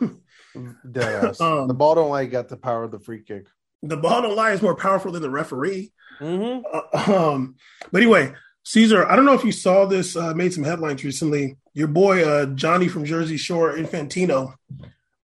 [0.56, 1.40] Deadass.
[1.40, 3.46] Um, the ball don't like got the power of the free kick.
[3.82, 5.92] The ball don't lie is more powerful than the referee.
[6.20, 6.64] Mm-hmm.
[6.72, 7.56] Uh, um,
[7.90, 8.32] but anyway,
[8.64, 10.16] Caesar, I don't know if you saw this.
[10.16, 11.56] Uh, made some headlines recently.
[11.74, 14.54] Your boy uh, Johnny from Jersey Shore, Infantino.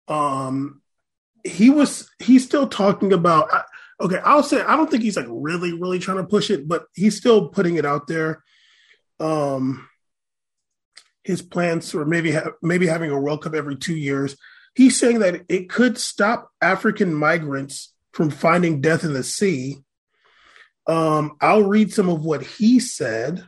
[0.08, 0.80] Um,
[1.44, 3.52] he was he's still talking about.
[3.52, 3.62] I,
[4.00, 6.86] okay, I'll say I don't think he's like really really trying to push it, but
[6.94, 8.42] he's still putting it out there.
[9.20, 9.88] Um,
[11.22, 14.36] his plans for maybe ha- maybe having a World Cup every two years.
[14.78, 19.78] He's saying that it could stop African migrants from finding death in the sea.
[20.86, 23.44] Um, I'll read some of what he said.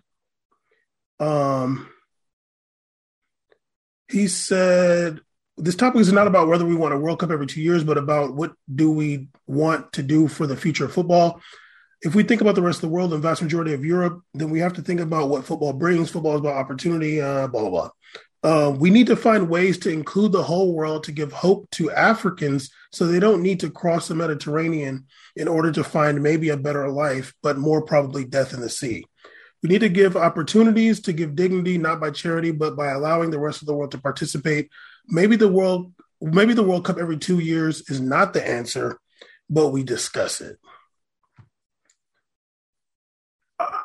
[1.20, 1.88] Um,
[4.08, 5.20] he said,
[5.56, 7.96] This topic is not about whether we want a World Cup every two years, but
[7.96, 11.40] about what do we want to do for the future of football.
[12.02, 14.50] If we think about the rest of the world and vast majority of Europe, then
[14.50, 16.10] we have to think about what football brings.
[16.10, 17.90] Football is about opportunity, uh, blah, blah, blah.
[18.42, 21.90] Uh, we need to find ways to include the whole world to give hope to
[21.90, 26.56] Africans so they don't need to cross the Mediterranean in order to find maybe a
[26.56, 29.04] better life, but more probably death in the sea.
[29.62, 33.38] We need to give opportunities to give dignity, not by charity, but by allowing the
[33.38, 34.70] rest of the world to participate.
[35.06, 38.98] Maybe the world, maybe the World Cup every two years is not the answer,
[39.50, 40.56] but we discuss it.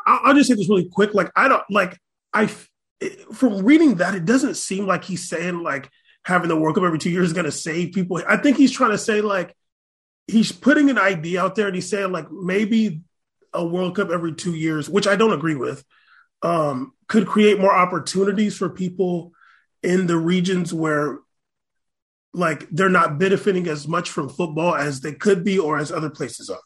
[0.06, 1.14] I'll just say this really quick.
[1.14, 2.00] Like, I don't like,
[2.34, 2.50] I,
[3.34, 5.90] from reading that, it doesn't seem like he's saying like
[6.24, 8.22] having the World Cup every two years is going to save people.
[8.28, 9.56] I think he's trying to say like,
[10.28, 13.02] he's putting an idea out there and he's saying like maybe
[13.54, 15.84] a World Cup every two years, which I don't agree with,
[16.42, 19.34] um, could create more opportunities for people
[19.84, 21.20] in the regions where
[22.34, 26.10] like they're not benefiting as much from football as they could be or as other
[26.10, 26.60] places are.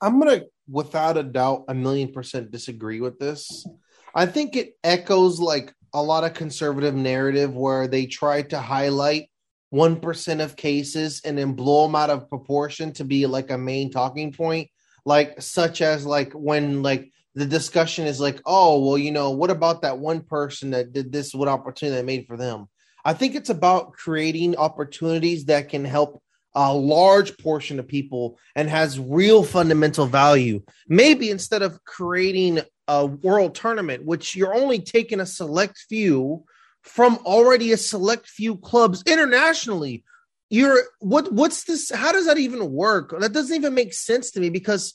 [0.00, 3.66] I'm gonna, without a doubt, a million percent disagree with this.
[4.14, 9.30] I think it echoes like a lot of conservative narrative where they try to highlight
[9.70, 13.58] one percent of cases and then blow them out of proportion to be like a
[13.58, 14.68] main talking point,
[15.04, 19.50] like such as like when like the discussion is like, oh well, you know, what
[19.50, 21.34] about that one person that did this?
[21.34, 22.68] What opportunity that made for them?
[23.04, 26.22] I think it's about creating opportunities that can help
[26.54, 30.62] a large portion of people and has real fundamental value.
[30.88, 36.44] Maybe instead of creating a world tournament, which you're only taking a select few
[36.82, 40.04] from already a select few clubs internationally,
[40.48, 41.90] you're what what's this?
[41.90, 43.14] How does that even work?
[43.18, 44.94] That doesn't even make sense to me because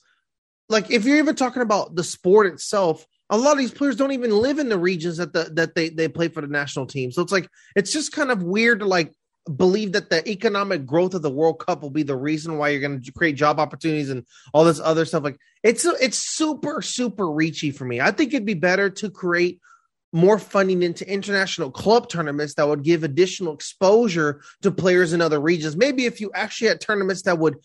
[0.67, 4.11] like if you're even talking about the sport itself, a lot of these players don't
[4.11, 7.11] even live in the regions that the that they they play for the national team.
[7.11, 9.13] So it's like it's just kind of weird to like
[9.53, 12.81] believe that the economic growth of the World Cup will be the reason why you're
[12.81, 15.23] going to create job opportunities and all this other stuff.
[15.23, 18.01] Like it's it's super super reachy for me.
[18.01, 19.59] I think it'd be better to create
[20.11, 25.41] more funding into international club tournaments that would give additional exposure to players in other
[25.41, 25.75] regions.
[25.75, 27.57] Maybe if you actually had tournaments that would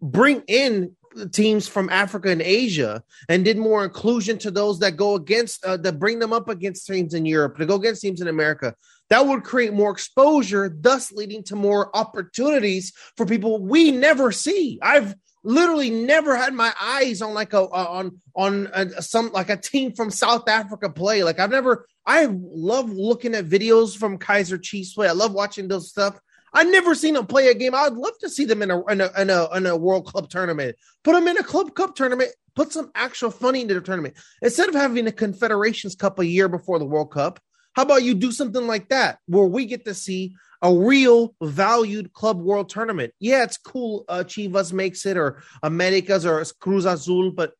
[0.00, 0.96] bring in
[1.32, 5.76] teams from Africa and Asia and did more inclusion to those that go against uh,
[5.78, 8.74] that bring them up against teams in Europe to go against teams in America.
[9.10, 14.78] That would create more exposure, thus leading to more opportunities for people we never see.
[14.82, 19.56] I've literally never had my eyes on like a on on a, some like a
[19.56, 21.24] team from South Africa play.
[21.24, 21.86] Like I've never.
[22.06, 25.08] I love looking at videos from Kaiser Chiefs play.
[25.08, 26.18] I love watching those stuff.
[26.54, 27.74] I've never seen them play a game.
[27.74, 30.28] I'd love to see them in a, in a in a in a World Club
[30.30, 30.76] tournament.
[31.04, 32.30] Put them in a Club Cup tournament.
[32.54, 36.48] Put some actual funny into the tournament instead of having a Confederations Cup a year
[36.48, 37.40] before the World Cup.
[37.78, 42.12] How about you do something like that where we get to see a real valued
[42.12, 43.14] club world tournament?
[43.20, 44.04] Yeah, it's cool.
[44.08, 47.52] Uh, Chivas makes it or Americas or Cruz Azul, but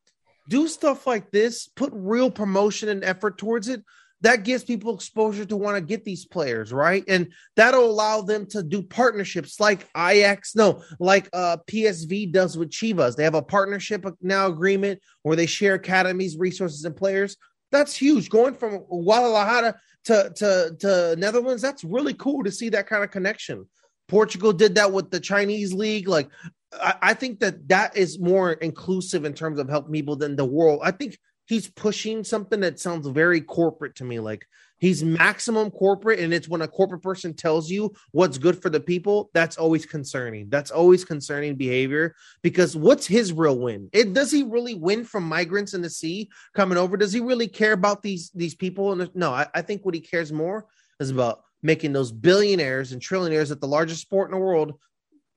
[0.49, 1.69] do stuff like this.
[1.69, 3.81] Put real promotion and effort towards it
[4.19, 7.05] that gives people exposure to want to get these players, right?
[7.07, 12.71] And that'll allow them to do partnerships like IX, no, like uh, PSV does with
[12.71, 13.15] Chivas.
[13.15, 17.37] They have a partnership now agreement where they share academies, resources, and players.
[17.71, 18.29] That's huge.
[18.29, 23.11] Going from Guadalajara to, to, to Netherlands, that's really cool to see that kind of
[23.11, 23.67] connection.
[24.07, 26.07] Portugal did that with the Chinese league.
[26.07, 26.29] Like,
[26.73, 30.45] I, I think that that is more inclusive in terms of helping people than the
[30.45, 30.81] world.
[30.83, 34.19] I think he's pushing something that sounds very corporate to me.
[34.19, 34.45] Like
[34.79, 38.79] he's maximum corporate, and it's when a corporate person tells you what's good for the
[38.79, 40.49] people, that's always concerning.
[40.49, 43.89] That's always concerning behavior because what's his real win?
[43.93, 46.97] It does he really win from migrants in the sea coming over?
[46.97, 48.91] Does he really care about these these people?
[48.91, 50.65] And no, I, I think what he cares more
[50.99, 54.79] is about making those billionaires and trillionaires at the largest sport in the world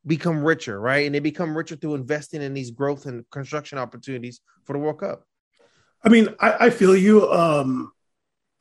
[0.07, 1.07] become richer, right?
[1.07, 4.99] And they become richer through investing in these growth and construction opportunities for the World
[4.99, 5.25] Cup.
[6.05, 7.31] I mean, I, I feel you.
[7.31, 7.93] Um,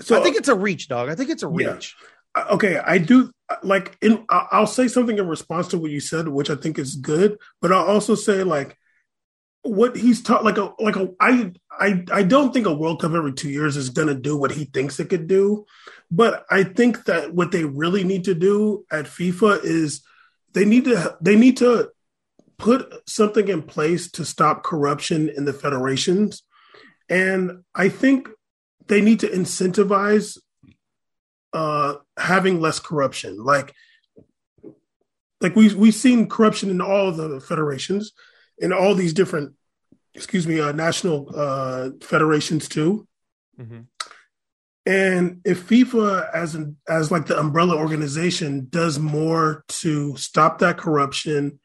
[0.01, 1.09] so I think it's a reach, dog.
[1.09, 1.95] I think it's a reach.
[2.35, 2.45] Yeah.
[2.51, 3.97] Okay, I do uh, like.
[4.01, 7.37] In I'll say something in response to what you said, which I think is good.
[7.61, 8.77] But I'll also say like
[9.63, 10.43] what he's taught.
[10.43, 13.75] Like a like a I I I don't think a World Cup every two years
[13.75, 15.65] is going to do what he thinks it could do.
[16.09, 20.01] But I think that what they really need to do at FIFA is
[20.53, 21.91] they need to they need to
[22.57, 26.43] put something in place to stop corruption in the federations
[27.11, 28.29] and I think
[28.87, 30.37] they need to incentivize
[31.53, 33.43] uh, having less corruption.
[33.43, 33.73] Like,
[35.41, 38.13] like we we've seen corruption in all the federations,
[38.57, 39.53] in all these different,
[40.13, 43.07] excuse me, uh, national uh, federations too.
[43.59, 43.81] Mm-hmm.
[44.85, 50.77] And if FIFA, as an, as like the umbrella organization, does more to stop that
[50.77, 51.59] corruption,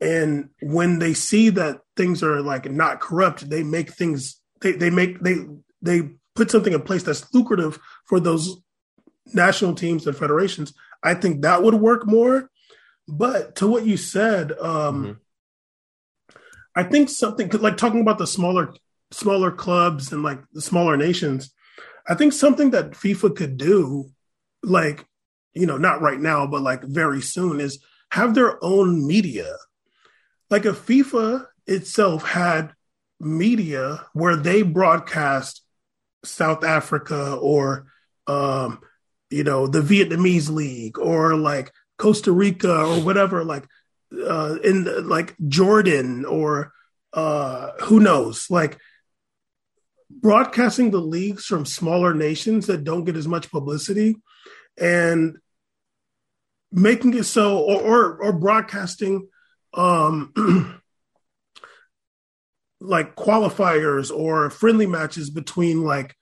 [0.00, 4.90] and when they see that things are like not corrupt, they make things they they
[4.90, 5.36] make they
[5.82, 8.60] they put something in place that's lucrative for those
[9.34, 10.72] national teams and federations.
[11.02, 12.50] I think that would work more.
[13.08, 15.12] But to what you said, um, mm-hmm.
[16.74, 18.74] I think something like talking about the smaller
[19.12, 21.52] smaller clubs and like the smaller nations.
[22.08, 24.10] I think something that FIFA could do,
[24.62, 25.06] like
[25.54, 27.78] you know, not right now, but like very soon, is
[28.10, 29.56] have their own media.
[30.50, 32.72] Like if FIFA itself had
[33.18, 35.62] media where they broadcast
[36.26, 37.86] South Africa or
[38.26, 38.80] um,
[39.30, 43.66] you know the Vietnamese league or like Costa Rica or whatever like
[44.12, 46.72] uh, in like Jordan or
[47.12, 48.50] uh, who knows?
[48.50, 48.78] Like
[50.10, 54.16] broadcasting the leagues from smaller nations that don't get as much publicity
[54.78, 55.38] and
[56.70, 59.28] making it so or or, or broadcasting
[59.74, 60.32] um
[62.86, 66.14] like qualifiers or friendly matches between like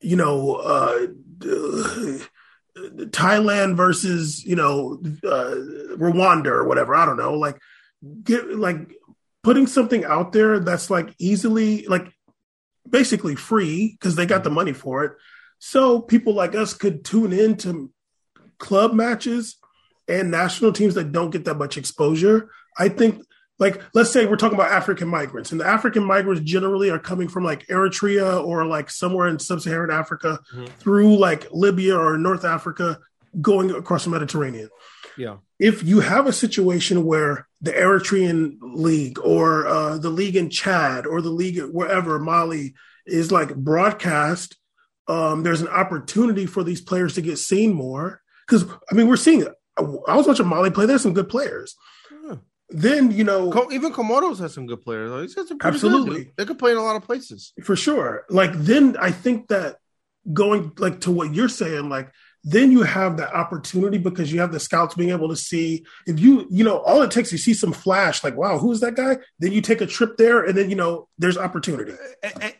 [0.00, 1.06] you know uh,
[2.76, 5.54] Thailand versus you know uh,
[5.96, 6.94] Rwanda or whatever.
[6.94, 7.34] I don't know.
[7.34, 7.58] Like
[8.22, 8.78] get like
[9.42, 12.12] putting something out there that's like easily like
[12.88, 15.12] basically free because they got the money for it.
[15.58, 17.90] So people like us could tune in to
[18.58, 19.56] club matches
[20.08, 22.50] and national teams that don't get that much exposure.
[22.78, 23.22] I think
[23.58, 27.28] like let's say we're talking about African migrants, and the African migrants generally are coming
[27.28, 30.66] from like Eritrea or like somewhere in sub-Saharan Africa mm-hmm.
[30.78, 32.98] through like Libya or North Africa,
[33.40, 34.70] going across the Mediterranean.
[35.16, 35.36] Yeah.
[35.60, 41.06] If you have a situation where the Eritrean league or uh, the league in Chad
[41.06, 42.74] or the league wherever Mali
[43.06, 44.56] is like broadcast.
[45.08, 49.16] Um, there's an opportunity for these players to get seen more because I mean we're
[49.16, 49.52] seeing it.
[49.76, 50.86] I was watching Mali play.
[50.86, 51.74] There's some good players.
[52.70, 55.10] Then you know even Comoros has some good players.
[55.10, 55.22] though.
[55.22, 56.24] He's got some Absolutely.
[56.24, 57.52] good, they could play in a lot of places.
[57.62, 58.24] for sure.
[58.30, 59.76] Like then I think that
[60.32, 62.10] going like to what you're saying, like
[62.42, 66.18] then you have that opportunity because you have the scouts being able to see if
[66.20, 69.16] you you know all it takes you see some flash like wow who's that guy
[69.38, 71.92] then you take a trip there and then you know there's opportunity
[72.22, 72.54] I- I-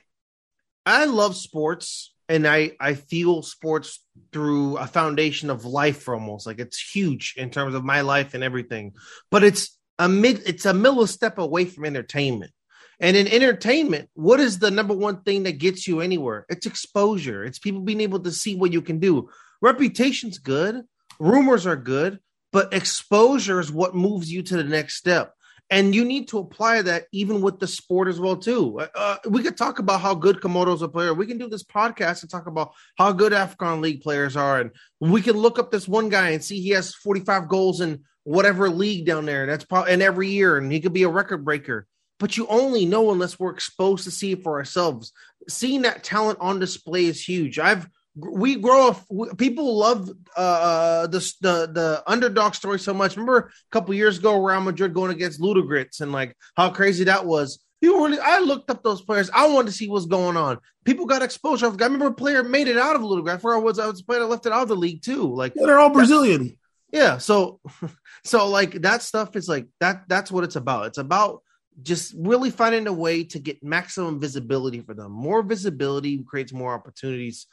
[0.87, 4.03] I love sports and I I feel sports
[4.33, 8.43] through a foundation of life almost like it's huge in terms of my life and
[8.45, 8.93] everything.
[9.31, 12.53] But it's a mid it's a middle millistep away from entertainment.
[13.01, 16.47] And in entertainment, what is the number one thing that gets you anywhere?
[16.49, 17.45] It's exposure.
[17.45, 19.29] It's people being able to see what you can do.
[19.61, 20.83] Reputation's good,
[21.19, 22.21] rumors are good,
[22.53, 25.35] but exposure is what moves you to the next step
[25.71, 28.81] and you need to apply that even with the sport as well too.
[28.95, 31.15] Uh, we could talk about how good Komodo's a player.
[31.15, 34.71] We can do this podcast and talk about how good Afghan League players are, and
[35.01, 38.69] we can look up this one guy and see he has 45 goals in whatever
[38.69, 39.47] league down there.
[39.47, 41.87] That's probably and every year, and he could be a record breaker.
[42.19, 45.13] But you only know unless we're exposed to see it for ourselves.
[45.49, 47.59] Seeing that talent on display is huge.
[47.59, 49.39] I've we grow up.
[49.39, 53.17] People love uh, the the the underdog story so much.
[53.17, 57.27] Remember a couple years ago, Real Madrid going against Ludogorets and like how crazy that
[57.27, 57.63] was.
[57.81, 59.29] You really, I looked up those players.
[59.35, 60.59] I wanted to see what's going on.
[60.85, 61.67] People got exposure.
[61.67, 63.43] I remember a player made it out of Ludogorets.
[63.43, 65.35] Where I was, I was a player that left it out of the league too.
[65.35, 66.57] Like they're all brazilian
[66.95, 67.61] yeah so
[68.25, 70.87] so like that stuff is like that that's what it's about.
[70.87, 71.43] It's about
[71.83, 75.11] just really finding a way to get maximum visibility for them.
[75.11, 77.47] More visibility creates more opportunities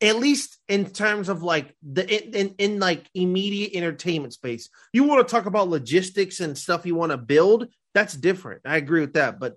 [0.00, 4.68] at least in terms of like the in, in, in like immediate entertainment space.
[4.92, 8.62] You want to talk about logistics and stuff you want to build that's different.
[8.64, 9.54] I agree with that but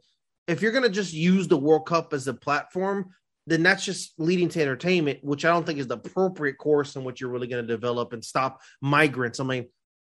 [0.47, 3.09] if you're going to just use the world cup as a platform
[3.47, 7.03] then that's just leading to entertainment, which I don't think is the appropriate course in
[7.03, 9.39] which you're really going to develop and stop migrants.
[9.39, 9.67] I mean,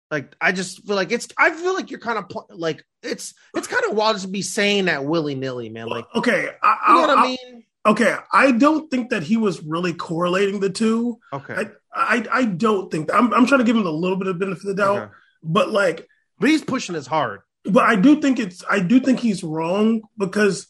[0.10, 1.28] like I just feel like it's.
[1.38, 3.34] I feel like you're kind of like it's.
[3.56, 5.88] It's kind of wild to be saying that willy nilly, man.
[5.88, 7.64] Like okay I, you know what I I- mean?
[7.86, 11.70] okay i don't think that he was really correlating the two Okay, i
[12.18, 14.68] i, I don't think I'm, I'm trying to give him a little bit of benefit
[14.68, 15.12] of the doubt Okay.
[15.42, 16.06] but like
[16.38, 17.42] but he's pushing as hard.
[17.64, 20.68] but I do think it's I do think he's wrong because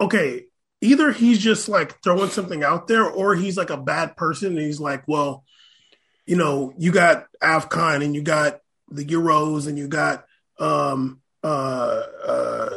[0.00, 0.46] okay,
[0.84, 4.58] either he's just like throwing something out there or he's like a bad person and
[4.58, 5.44] he's like, well,
[6.26, 8.60] you know, you got AFCON and you got
[8.90, 10.26] the Euros and you got
[10.60, 12.76] um uh uh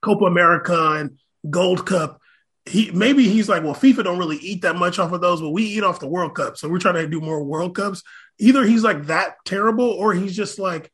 [0.00, 1.18] Copa America and
[1.50, 2.20] Gold Cup.
[2.64, 5.50] He maybe he's like, well, FIFA don't really eat that much off of those, but
[5.50, 6.56] we eat off the World Cup.
[6.56, 8.02] So we're trying to do more World Cups.
[8.38, 10.90] Either he's like that terrible or he's just like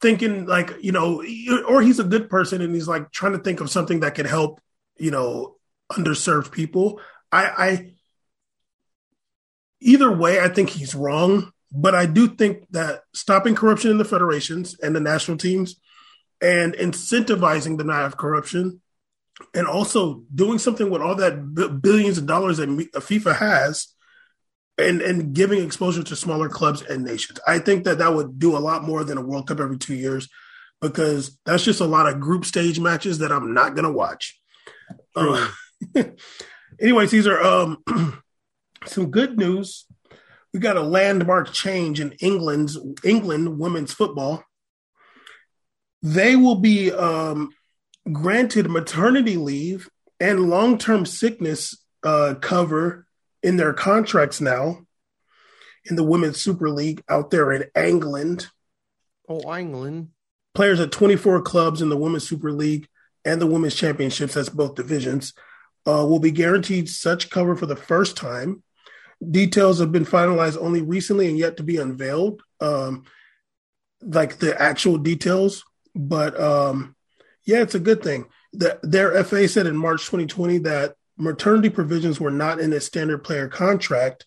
[0.00, 1.22] thinking like you know
[1.68, 4.26] or he's a good person and he's like trying to think of something that could
[4.26, 4.60] help
[4.98, 5.56] you know
[5.92, 7.00] underserved people
[7.32, 7.92] i i
[9.80, 14.04] either way i think he's wrong but i do think that stopping corruption in the
[14.04, 15.76] federations and the national teams
[16.40, 18.80] and incentivizing the not have corruption
[19.54, 23.88] and also doing something with all that billions of dollars that fifa has
[24.78, 27.38] and and giving exposure to smaller clubs and nations.
[27.46, 29.94] I think that that would do a lot more than a World Cup every two
[29.94, 30.28] years
[30.80, 34.38] because that's just a lot of group stage matches that I'm not gonna watch.
[35.14, 35.48] Uh,
[36.80, 37.82] anyways, these are um,
[38.86, 39.86] some good news.
[40.52, 44.42] We got a landmark change in England's England women's football.
[46.02, 47.50] They will be um,
[48.12, 49.88] granted maternity leave
[50.20, 53.06] and long term sickness uh, cover
[53.42, 54.86] in their contracts now
[55.84, 58.48] in the Women's Super League out there in England.
[59.28, 60.08] Oh, England.
[60.54, 62.88] Players at 24 clubs in the Women's Super League
[63.26, 65.34] and the Women's Championships, that's both divisions,
[65.86, 68.62] uh, will be guaranteed such cover for the first time.
[69.30, 73.04] Details have been finalized only recently and yet to be unveiled, um,
[74.00, 75.64] like the actual details.
[75.94, 76.94] But um,
[77.44, 78.26] yeah, it's a good thing.
[78.52, 83.24] The, their FA said in March 2020 that maternity provisions were not in a standard
[83.24, 84.26] player contract,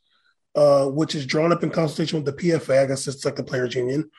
[0.56, 2.84] uh, which is drawn up in consultation with the PFA.
[2.84, 4.10] I guess it's like the players' union,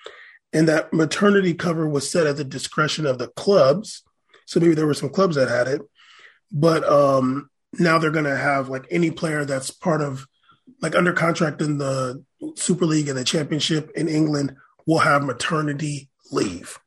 [0.52, 4.04] and that maternity cover was set at the discretion of the clubs.
[4.50, 5.80] So maybe there were some clubs that had it,
[6.50, 7.48] but um,
[7.78, 10.26] now they're going to have like any player that's part of
[10.82, 12.24] like under contract in the
[12.56, 14.56] Super League and the Championship in England
[14.88, 16.80] will have maternity leave.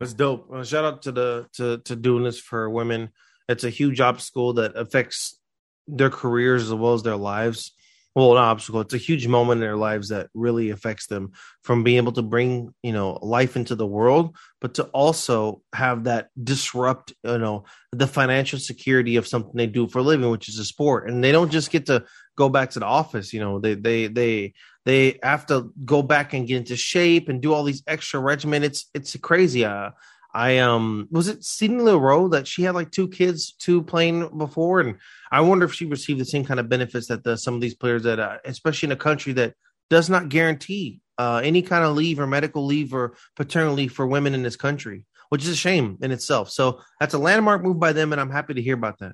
[0.00, 0.50] That's dope.
[0.52, 3.10] Uh, shout out to the to to doing this for women.
[3.48, 5.38] It's a huge obstacle that affects
[5.86, 7.70] their careers as well as their lives.
[8.14, 8.80] Well, an obstacle.
[8.80, 11.32] It's a huge moment in their lives that really affects them
[11.62, 16.04] from being able to bring, you know, life into the world, but to also have
[16.04, 20.48] that disrupt, you know, the financial security of something they do for a living, which
[20.48, 21.08] is a sport.
[21.08, 22.04] And they don't just get to
[22.36, 24.54] go back to the office, you know, they they they
[24.86, 28.64] they have to go back and get into shape and do all these extra regimen.
[28.64, 29.64] It's it's crazy.
[29.64, 29.90] Uh,
[30.32, 34.80] I um was it Sydney Leroux that she had like two kids, two playing before,
[34.80, 34.96] and
[35.32, 37.74] I wonder if she received the same kind of benefits that the, some of these
[37.74, 39.54] players that, uh, especially in a country that
[39.88, 44.06] does not guarantee uh, any kind of leave or medical leave or paternal leave for
[44.06, 46.50] women in this country, which is a shame in itself.
[46.50, 49.12] So that's a landmark move by them, and I'm happy to hear about that.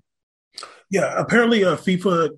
[0.90, 2.30] Yeah, apparently uh, FIFA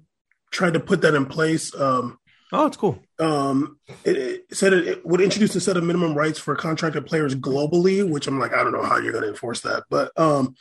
[0.50, 1.74] tried to put that in place.
[1.74, 2.18] Um,
[2.52, 2.98] Oh, it's cool.
[3.18, 7.04] Um, it, it said it, it, would introduce a set of minimum rights for contracted
[7.04, 10.18] players globally, which I'm like, I don't know how you're going to enforce that, but
[10.18, 10.54] um,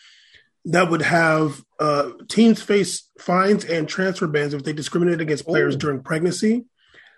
[0.65, 5.75] that would have uh, teams face fines and transfer bans if they discriminate against players
[5.75, 5.79] Ooh.
[5.79, 6.65] during pregnancy.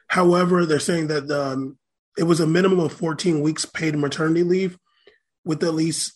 [0.07, 1.77] However, they're saying that um,
[2.17, 4.77] it was a minimum of 14 weeks paid maternity leave,
[5.43, 6.13] with at least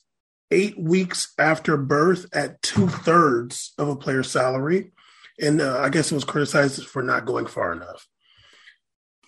[0.52, 4.92] eight weeks after birth at two thirds of a player's salary.
[5.40, 8.08] And uh, I guess it was criticized for not going far enough.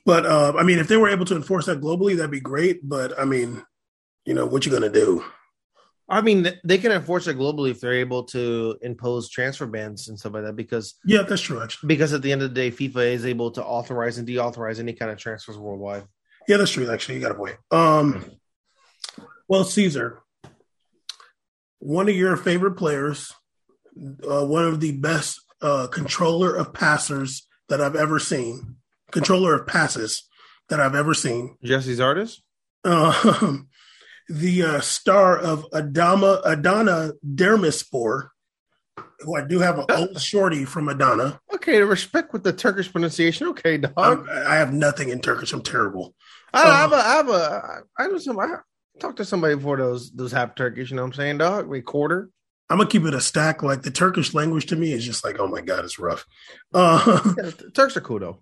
[0.05, 2.87] But uh, I mean, if they were able to enforce that globally, that'd be great.
[2.87, 3.63] But I mean,
[4.25, 5.23] you know, what you gonna do?
[6.07, 10.19] I mean, they can enforce it globally if they're able to impose transfer bans and
[10.19, 10.55] stuff like that.
[10.55, 11.61] Because yeah, that's true.
[11.61, 14.79] Actually, because at the end of the day, FIFA is able to authorize and deauthorize
[14.79, 16.03] any kind of transfers worldwide.
[16.47, 16.89] Yeah, that's true.
[16.91, 17.57] Actually, you got a point.
[17.71, 18.23] Um,
[19.47, 20.21] well, Caesar,
[21.79, 23.33] one of your favorite players,
[23.97, 28.75] uh, one of the best uh, controller of passers that I've ever seen,
[29.15, 30.27] controller of passes
[30.69, 31.57] that I've ever seen.
[31.63, 32.43] Jesse's artist?
[32.83, 33.69] Um,
[34.29, 38.29] the uh, star of Adama Adana Demirspor,
[39.19, 41.39] who I do have an old shorty from Adana.
[41.53, 43.47] Okay, the respect with the Turkish pronunciation.
[43.47, 43.93] Okay, dog.
[43.97, 45.53] I'm, i have nothing in Turkish.
[45.53, 46.13] I'm terrible.
[46.53, 48.39] I, uh, I have a, I have a, I know some.
[48.39, 48.57] I
[48.99, 50.89] talked to somebody before those those half Turkish.
[50.89, 51.67] You know what I'm saying, dog?
[51.67, 52.29] We quarter.
[52.67, 53.61] I'm gonna keep it a stack.
[53.61, 56.25] Like the Turkish language to me is just like, oh my god, it's rough.
[56.73, 58.39] Uh, yeah, Turks are cool though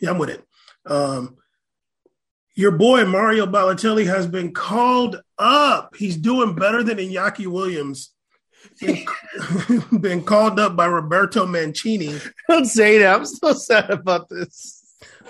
[0.00, 0.44] yeah, I'm with it.
[0.86, 1.36] Um,
[2.54, 5.96] your boy Mario Balotelli has been called up.
[5.96, 8.12] He's doing better than Iñaki Williams.
[8.80, 9.04] Been,
[10.00, 12.18] been called up by Roberto Mancini.
[12.48, 13.16] Don't say that.
[13.16, 14.78] I'm so sad about this.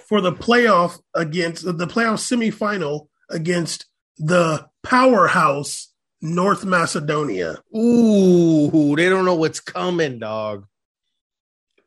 [0.06, 3.86] For the playoff against the playoff semifinal against
[4.18, 5.88] the powerhouse
[6.20, 7.62] North Macedonia.
[7.76, 10.66] Ooh, they don't know what's coming, dog.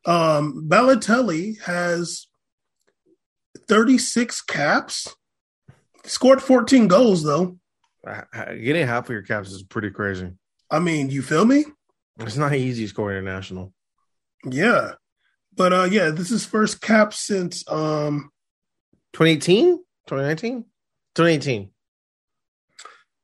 [0.05, 2.27] Um, Balotelli has
[3.67, 5.15] 36 caps.
[6.03, 7.57] Scored 14 goals though.
[8.33, 10.31] Getting half of your caps is pretty crazy.
[10.69, 11.65] I mean, you feel me?
[12.19, 13.73] It's not easy scoring international.
[14.45, 14.93] Yeah.
[15.55, 18.31] But uh yeah, this is first cap since um
[19.13, 19.77] 2018?
[20.07, 20.65] 2019?
[21.15, 21.69] 2018.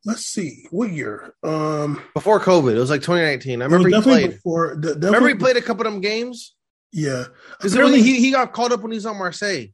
[0.04, 0.66] Let's see.
[0.72, 1.36] What year?
[1.44, 2.76] Um before COVID.
[2.76, 3.62] It was like 2019.
[3.62, 6.56] I remember he played before the, remember he played a couple of them games?
[6.92, 7.26] Yeah.
[7.58, 9.68] Because really he, he got caught up when he was on Marseille.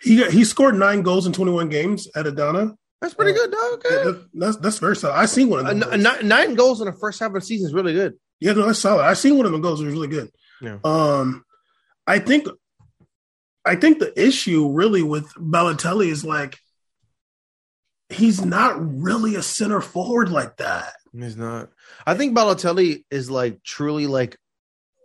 [0.00, 2.74] He got, he scored nine goals in 21 games at Adana.
[3.00, 3.72] That's pretty uh, good, dog.
[3.74, 4.04] Okay.
[4.04, 5.14] That, that's that's very solid.
[5.14, 5.82] I seen one of them.
[5.82, 8.14] Uh, n- nine goals in the first half of the season is really good.
[8.40, 9.02] Yeah, no, that's solid.
[9.02, 9.80] I seen one of them goals.
[9.80, 10.30] It was really good.
[10.60, 10.78] Yeah.
[10.84, 11.44] Um,
[12.06, 12.46] I think,
[13.64, 16.58] I think the issue really with Balotelli is like
[18.10, 20.92] he's not really a center forward like that.
[21.12, 21.70] He's not.
[22.06, 24.36] I think Balotelli is like truly like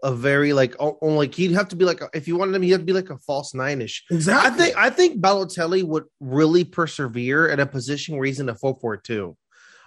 [0.06, 2.72] a very like oh, like he'd have to be like if you wanted him, he'd
[2.72, 4.06] have to be like a false nine ish.
[4.12, 4.52] Exactly.
[4.52, 8.54] I think I think Balotelli would really persevere in a position where he's in a
[8.54, 9.36] four four two.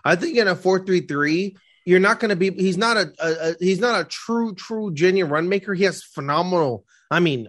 [0.05, 1.57] I think in a four three three,
[1.87, 2.51] you're not going to be.
[2.51, 5.73] He's not a, a, a, he's not a true true genuine run maker.
[5.73, 6.85] He has phenomenal.
[7.13, 7.49] I mean,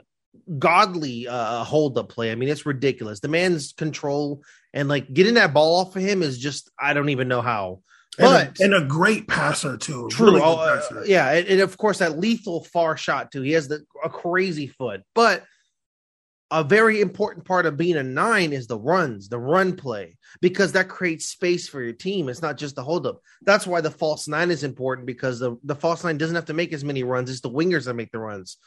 [0.59, 2.31] godly uh hold up play.
[2.31, 3.19] I mean, it's ridiculous.
[3.19, 4.43] The man's control
[4.75, 7.81] and like getting that ball off of him is just I don't even know how
[8.17, 10.07] but and a, and a great passer too.
[10.09, 10.31] True.
[10.31, 13.41] Really uh, yeah, and, and, of course that lethal far shot too.
[13.41, 15.45] He has the a crazy foot, but
[16.51, 20.71] a very important part of being a nine is the runs, the run play, because
[20.71, 22.27] that creates space for your team.
[22.27, 23.21] It's not just the hold up.
[23.43, 26.53] That's why the false nine is important because the, the false nine doesn't have to
[26.53, 27.29] make as many runs.
[27.29, 28.57] It's the wingers that make the runs.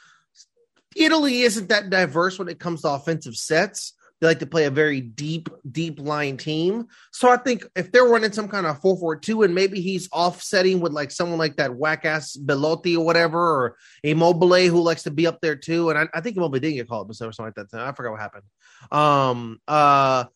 [0.94, 3.94] Italy isn't that diverse when it comes to offensive sets.
[4.22, 6.86] They like to play a very deep, deep line team.
[7.10, 10.08] So I think if they're running some kind of 4 4 2 and maybe he's
[10.12, 15.02] offsetting with like someone like that whack ass Belotti or whatever, or Immobile who likes
[15.02, 15.90] to be up there too.
[15.90, 17.76] And I, I think Immobile didn't get called or something like that.
[17.76, 18.44] I forgot what happened.
[18.92, 20.26] Um, uh,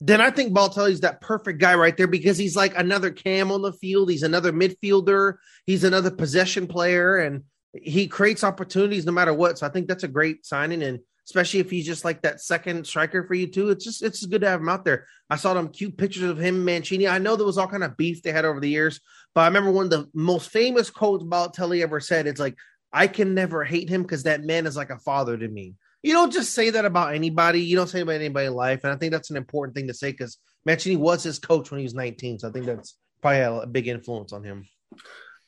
[0.00, 3.60] then I think Balotelli's that perfect guy right there because he's like another cam on
[3.60, 4.10] the field.
[4.10, 5.34] He's another midfielder.
[5.66, 7.44] He's another possession player, and
[7.74, 9.58] he creates opportunities no matter what.
[9.58, 10.82] So I think that's a great signing.
[10.82, 13.70] And especially if he's just like that second striker for you too.
[13.70, 15.06] It's just it's just good to have him out there.
[15.30, 17.08] I saw them cute pictures of him, Mancini.
[17.08, 19.00] I know there was all kind of beef they had over the years,
[19.34, 22.26] but I remember one of the most famous quotes Balotelli ever said.
[22.26, 22.56] It's like,
[22.92, 26.14] "I can never hate him because that man is like a father to me." You
[26.14, 27.60] don't just say that about anybody.
[27.60, 29.94] You don't say about anybody in life, and I think that's an important thing to
[29.94, 33.40] say because Mancini was his coach when he was 19, so I think that's probably
[33.40, 34.66] a big influence on him.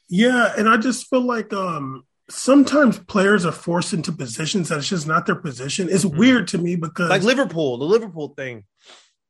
[0.09, 4.89] Yeah, and I just feel like um sometimes players are forced into positions that it's
[4.89, 5.89] just not their position.
[5.91, 6.16] It's Mhm.
[6.16, 8.64] weird to me because like Liverpool, the Liverpool thing.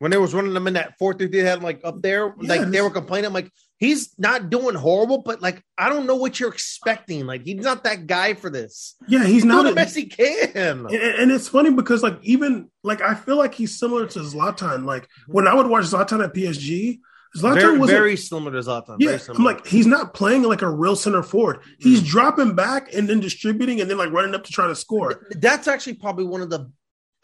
[0.01, 2.35] When they was running them in that four three three, they had like up there,
[2.39, 3.27] like they were complaining.
[3.27, 7.27] I'm like, he's not doing horrible, but like I don't know what you're expecting.
[7.27, 8.97] Like he's not that guy for this.
[9.07, 10.87] yeah, he's not the best he can.
[10.87, 14.85] and, and it's funny because like even like I feel like he's similar to Zlatan.
[14.85, 16.99] Like when I would watch Zlatan at PSG,
[17.37, 18.97] Zlatan Very, was very similar to Zlatan.
[19.01, 19.17] yeah.
[19.17, 21.61] very I'm like he's not playing like a real center forward.
[21.79, 22.07] He's hmm.
[22.07, 25.27] dropping back and then distributing and then like running up to try to score.
[25.33, 26.71] that's actually probably one of the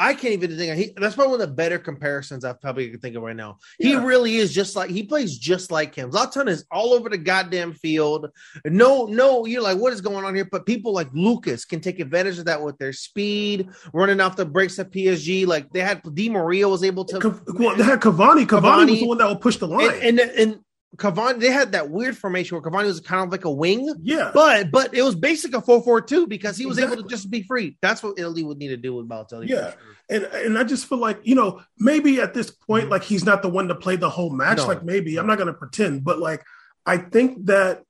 [0.01, 2.89] I can't even think of he, that's probably one of the better comparisons I probably
[2.89, 3.59] can think of right now.
[3.79, 6.11] He really is just like he plays just like him.
[6.11, 8.31] Zlatan is all over the goddamn field.
[8.65, 10.49] No, no, you're like, what is going on here?
[10.51, 14.47] But people like Lucas can take advantage of that with their speed, running off the
[14.47, 15.47] breaks at PSG.
[15.47, 18.47] Like they had Di Maria was able to they had Cavani.
[18.47, 18.91] Cavani, Cavani.
[18.91, 19.91] was the one that would push the line.
[20.03, 20.59] and, and and
[20.97, 23.95] Cavani, they had that weird formation where Cavani was kind of like a wing.
[24.03, 27.43] yeah, But but it was basic a 4-4-2 because he was able to just be
[27.43, 27.79] free.
[27.81, 29.49] That's what Italy would need to do with Balotelli.
[29.49, 29.71] Yeah.
[29.71, 29.79] sure.
[30.09, 32.93] and and I just feel like you know maybe at this point mm-hmm.
[32.93, 34.59] like he's not the one to play the whole match.
[34.59, 34.67] No.
[34.67, 36.45] Like maybe I'm not going to pretend, but like
[36.85, 37.85] I think that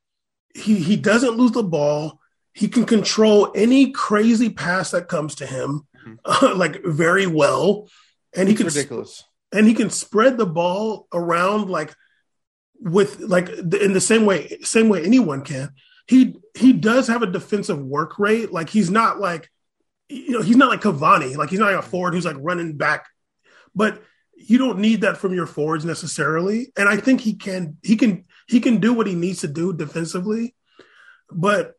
[0.54, 2.20] he he doesn't lose the ball.
[2.52, 6.58] He can control any crazy pass that comes to him, mm-hmm.
[6.58, 7.88] like very well,
[8.36, 9.24] and he can ridiculous.
[9.52, 11.94] and he can spread the ball around like
[12.80, 15.70] with like in the same way same way anyone can
[16.10, 18.50] he he does have a defensive work rate.
[18.50, 19.48] Like he's not like
[20.08, 21.36] you know he's not like Cavani.
[21.36, 23.06] Like he's not like a forward who's like running back.
[23.76, 24.02] But
[24.34, 26.72] you don't need that from your forwards necessarily.
[26.76, 29.72] And I think he can he can he can do what he needs to do
[29.72, 30.56] defensively.
[31.30, 31.74] But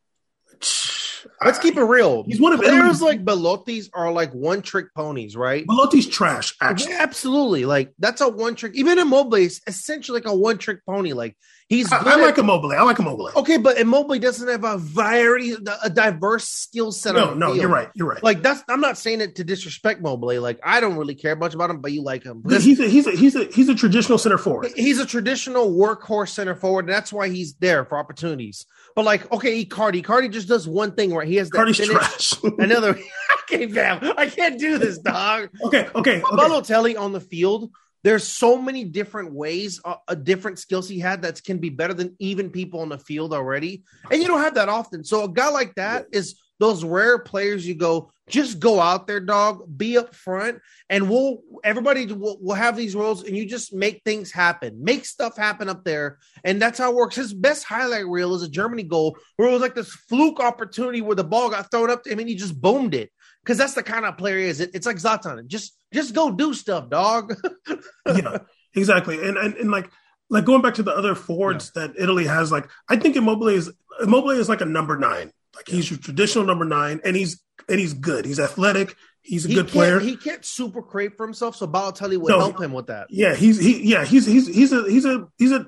[1.44, 2.24] Let's keep it real.
[2.24, 5.66] He's one of players Italy's- like Belotti's are like one trick ponies, right?
[5.66, 7.66] Belotti's trash actually Yeah, absolutely.
[7.66, 8.74] Like that's a one trick.
[8.76, 11.14] Even Immobile is essentially like a one trick pony.
[11.14, 11.36] Like
[11.72, 14.78] he's I, I at- like Immobile I like Immobile okay, but Immobile doesn't have a
[14.78, 15.54] very
[15.84, 17.16] a diverse skill set.
[17.16, 17.58] no no field.
[17.62, 20.40] you're right you're right Like that's I'm not saying it to disrespect Mobile.
[20.42, 22.44] Like I don't really care much about him, but you like him.
[22.48, 26.30] he's a, he's a he's a he's a traditional center forward He's a traditional workhorse
[26.30, 28.66] center forward, and that's why he's there for opportunities.
[28.96, 31.28] But like, okay, Cardi, Cardi just does one thing right.
[31.28, 31.94] He has that Cardi's finish.
[31.96, 32.34] trash.
[32.60, 33.00] Another,
[33.30, 35.50] I can't, I can't do this, dog.
[35.64, 36.22] okay, okay, okay.
[36.22, 37.70] Balotelli on the field.
[38.04, 41.94] There's so many different ways, uh, uh, different skills he had that can be better
[41.94, 45.04] than even people on the field already, and you don't have that often.
[45.04, 47.68] So a guy like that is those rare players.
[47.68, 49.66] You go, just go out there, dog.
[49.78, 54.02] Be up front, and we'll everybody will, will have these roles, and you just make
[54.04, 57.16] things happen, make stuff happen up there, and that's how it works.
[57.16, 61.02] His best highlight reel is a Germany goal where it was like this fluke opportunity
[61.02, 63.12] where the ball got thrown up to him and he just boomed it
[63.44, 64.60] because that's the kind of player he is.
[64.60, 65.46] It, it's like Zlatan.
[65.48, 67.34] Just just go do stuff, dog.
[68.06, 68.38] yeah,
[68.76, 69.18] exactly.
[69.28, 69.90] And, and and like
[70.30, 73.72] like going back to the other forwards that Italy has, like I think Immobile is
[74.02, 75.32] Immobile is like a number nine.
[75.56, 78.26] Like he's your traditional number nine, and he's and he's good.
[78.26, 78.96] He's athletic.
[79.22, 80.00] He's a he good player.
[80.00, 82.40] He can't super create for himself, so Balotelli would No.
[82.40, 83.08] help him with that.
[83.10, 85.68] yeah, he's he yeah he's he's he's a he's a he's a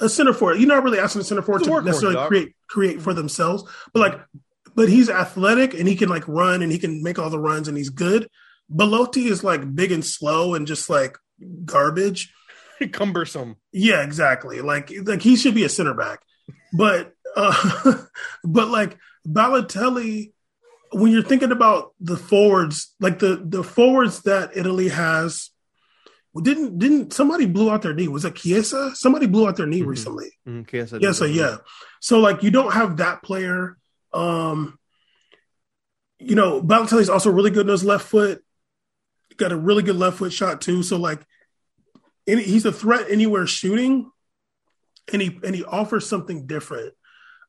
[0.00, 0.58] a center forward.
[0.58, 2.28] You're not really asking a center forward to necessarily dog.
[2.28, 3.64] create create for themselves,
[3.94, 4.20] but like
[4.74, 7.68] but he's athletic and he can like run and he can make all the runs
[7.68, 8.28] and he's good.
[8.74, 11.18] Belotti is like big and slow and just like
[11.64, 12.32] garbage.
[12.92, 13.56] Cumbersome.
[13.72, 14.60] Yeah, exactly.
[14.60, 16.20] Like like he should be a center back.
[16.72, 17.96] But uh
[18.44, 18.96] but like
[19.26, 20.32] Balotelli
[20.92, 25.50] when you're thinking about the forwards, like the the forwards that Italy has
[26.40, 28.08] didn't didn't somebody blew out their knee?
[28.08, 28.92] Was it Chiesa?
[28.94, 29.86] Somebody blew out their knee Mhm.
[29.86, 30.30] recently.
[30.48, 31.56] Okay, so Yeah, so yeah.
[32.00, 33.76] So like you don't have that player.
[34.12, 34.78] Um
[36.18, 38.42] you know, Balotelli's also really good in his left foot.
[39.40, 40.82] Got a really good left foot shot too.
[40.82, 41.24] So like
[42.26, 44.10] any, he's a threat anywhere shooting
[45.10, 46.92] and he and he offers something different.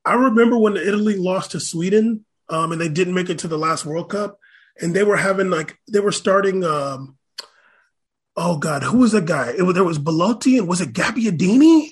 [0.05, 3.57] I remember when Italy lost to Sweden um and they didn't make it to the
[3.57, 4.39] last World Cup
[4.79, 7.17] and they were having like they were starting um
[8.37, 9.53] oh god, who was that guy?
[9.57, 11.91] It was there was Belotti and was it Gabbiadini?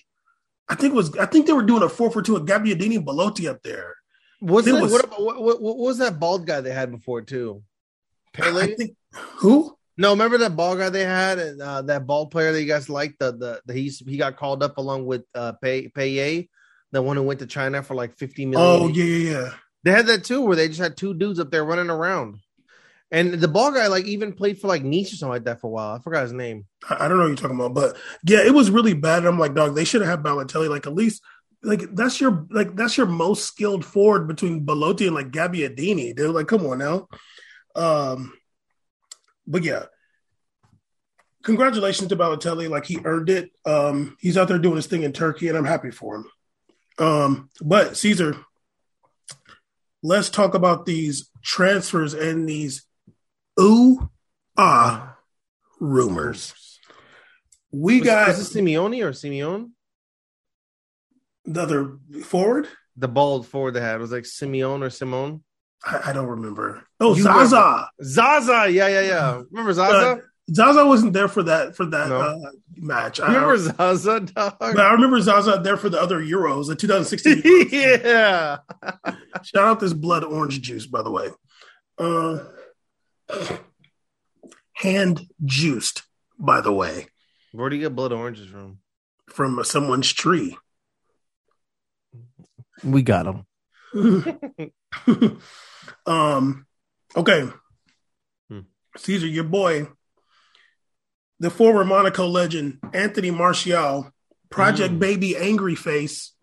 [0.69, 2.95] I think it was I think they were doing a four for two with Gabbiadini
[2.95, 3.97] and Belotti up there.
[4.41, 7.21] Was that, was- what, about, what, what, what was that bald guy they had before
[7.21, 7.63] too?
[8.39, 8.95] I think
[9.39, 9.75] who?
[9.99, 12.89] No, remember that ball guy they had, and uh, that ball player that you guys
[12.89, 13.19] liked.
[13.19, 16.47] The the, the he's he got called up along with uh Pei Pei,
[16.93, 18.81] the one who went to China for like fifty million.
[18.81, 19.49] Oh yeah, yeah, yeah.
[19.83, 22.37] They had that too, where they just had two dudes up there running around.
[23.11, 25.67] And the ball guy like even played for like Nice or something like that for
[25.67, 25.95] a while.
[25.95, 26.65] I forgot his name.
[26.89, 29.19] I I don't know what you're talking about, but yeah, it was really bad.
[29.19, 30.69] And I'm like, dog, they should have had Balotelli.
[30.69, 31.21] Like at least,
[31.61, 36.15] like that's your like that's your most skilled forward between Belotti and like Gabbiadini.
[36.15, 37.07] They're like, come on now.
[37.75, 38.31] Um,
[39.49, 39.85] but yeah,
[41.43, 42.69] congratulations to Balotelli.
[42.69, 43.51] Like he earned it.
[43.65, 46.25] Um, he's out there doing his thing in Turkey, and I'm happy for him.
[46.99, 48.37] Um, but Caesar,
[50.03, 52.85] let's talk about these transfers and these
[53.59, 54.09] ooh
[54.57, 55.17] ah
[55.79, 56.53] rumors.
[57.71, 59.71] We Was, got was it Simeone or Simeone?
[61.45, 62.67] the other forward.
[62.97, 65.43] The bald forward they had was like Simeone or Simone.
[65.86, 66.84] I, I don't remember.
[66.99, 67.89] Oh, You Zaza.
[68.03, 69.41] Zaza, yeah, yeah, yeah.
[69.51, 69.95] Remember Zaza?
[69.95, 70.17] Uh,
[70.53, 72.17] Zaza wasn't there for that for that No.
[72.19, 72.36] uh,
[72.75, 73.19] match.
[73.19, 74.55] I, Remember Zaza, dog?
[74.59, 77.41] but I remember Zaza there for the other Euros, the 2016.
[77.43, 77.71] Euros.
[78.03, 78.57] yeah.
[79.43, 81.30] Shout out this blood orange juice, by the way.
[81.99, 82.39] Uh,
[84.73, 86.03] hand juiced,
[86.39, 87.07] by the way,
[87.51, 88.80] Where do you get blood oranges from?
[89.30, 90.57] from someone's tree.
[92.84, 93.45] We got him.
[96.05, 96.65] um,
[97.15, 97.49] okay.
[98.49, 98.59] Hmm.
[98.97, 99.88] Caesar, your boy,
[101.39, 104.11] the former Monaco legend, Anthony Martial,
[104.49, 104.99] Project Hmm.
[104.99, 106.34] Baby Angry Face,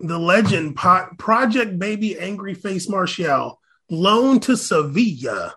[0.00, 3.60] the legend, po- Project Baby Angry Face Martial,
[3.90, 5.56] loaned to Sevilla.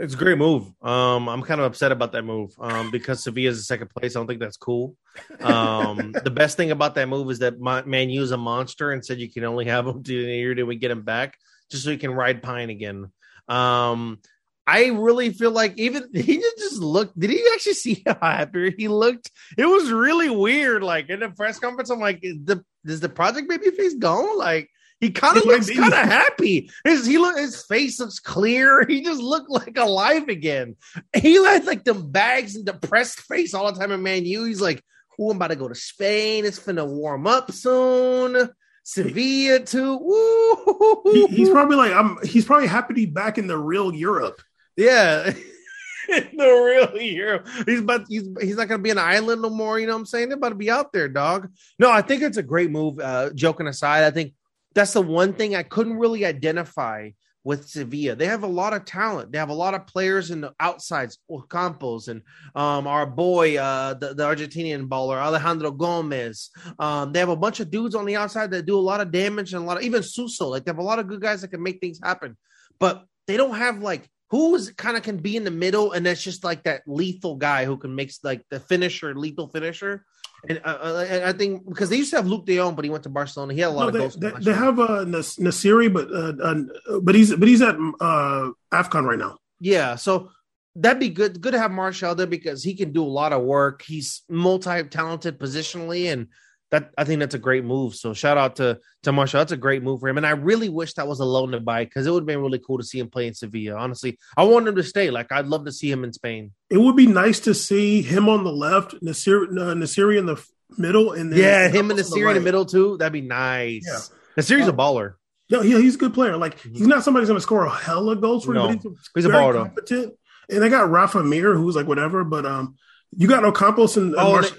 [0.00, 0.72] It's a great move.
[0.82, 4.14] Um, I'm kind of upset about that move um, because Sevilla's in second place.
[4.14, 4.96] I don't think that's cool.
[5.40, 9.04] Um, the best thing about that move is that Ma- Man U's a monster and
[9.04, 11.36] said you can only have him to the year till we get him back,
[11.70, 13.10] just so he can ride Pine again.
[13.48, 14.20] Um,
[14.66, 17.18] I really feel like even he just, looked.
[17.18, 19.30] Did he actually see how happy he looked?
[19.56, 20.82] It was really weird.
[20.82, 24.38] Like in the press conference, I'm like, is the is the Project Babyface gone?
[24.38, 24.70] Like
[25.00, 26.70] he kind of looks kind of happy.
[26.84, 28.84] His he look his face looks clear.
[28.88, 30.76] He just looked like alive again.
[31.14, 34.44] He had like them bags and depressed face all the time in Man U.
[34.44, 34.82] He's like,
[35.18, 36.44] "Oh, I'm about to go to Spain.
[36.44, 38.50] It's finna warm up soon."
[38.82, 41.02] Sevilla too.
[41.04, 42.18] He, he's probably like, I'm.
[42.24, 44.40] He's probably happy to be back in the real Europe.
[44.76, 45.30] Yeah.
[46.08, 47.42] the real hero.
[47.66, 50.06] He's about he's he's not gonna be an island no more, you know what I'm
[50.06, 50.28] saying?
[50.28, 51.50] They're about to be out there, dog.
[51.78, 52.98] No, I think it's a great move.
[52.98, 54.32] Uh joking aside, I think
[54.74, 57.10] that's the one thing I couldn't really identify
[57.44, 58.14] with Sevilla.
[58.14, 59.32] They have a lot of talent.
[59.32, 61.18] They have a lot of players in the outsides,
[61.50, 62.20] Campos and
[62.54, 66.50] um our boy uh the, the Argentinian baller Alejandro Gomez.
[66.78, 69.10] Um they have a bunch of dudes on the outside that do a lot of
[69.10, 70.48] damage and a lot of even Suso.
[70.48, 72.36] Like they have a lot of good guys that can make things happen.
[72.78, 76.22] But they don't have like who's kind of can be in the middle and that's
[76.22, 80.04] just like that lethal guy who can make like the finisher, lethal finisher.
[80.48, 82.90] And, uh, uh, I think because they used to have Luuk De Jong, but he
[82.90, 83.54] went to Barcelona.
[83.54, 84.14] He had a lot No, of they, goals.
[84.14, 88.50] they, they have uh, Nas- En-Nesyri, but uh, uh, but he's but he's at uh,
[88.72, 89.38] Afcon right now.
[89.58, 90.30] Yeah, so
[90.76, 91.40] that'd be good.
[91.40, 93.82] Good to have Martial there because he can do a lot of work.
[93.82, 96.28] He's multi-talented positionally, and
[96.70, 97.94] that I think that's a great move.
[97.94, 99.38] So shout out to to Martial.
[99.40, 100.16] That's a great move for him.
[100.18, 102.40] And I really wish that was a loan to buy because it would have been
[102.42, 103.76] really cool to see him play in Sevilla.
[103.78, 105.10] Honestly, I want him to stay.
[105.10, 106.52] Like I'd love to see him in Spain.
[106.70, 110.42] It would be nice to see him on the left, Nasir, uh, En-Nesyri in the
[110.76, 112.96] middle, and then Yeah, him and the Siri in the middle too.
[112.98, 113.84] That'd be nice.
[113.90, 114.00] Yeah.
[114.36, 115.14] The series a baller.
[115.50, 116.36] No, he, he's a good player.
[116.36, 118.68] Like he's not somebody who's going to score a hella goals for No.
[118.68, 119.64] him, but he's, He's a baller, though.
[119.64, 120.14] competent.
[120.50, 122.22] And they got Rafa Mir, who's like whatever.
[122.24, 122.76] But um,
[123.16, 124.52] you got Ocampos and uh, Oh, Marsh-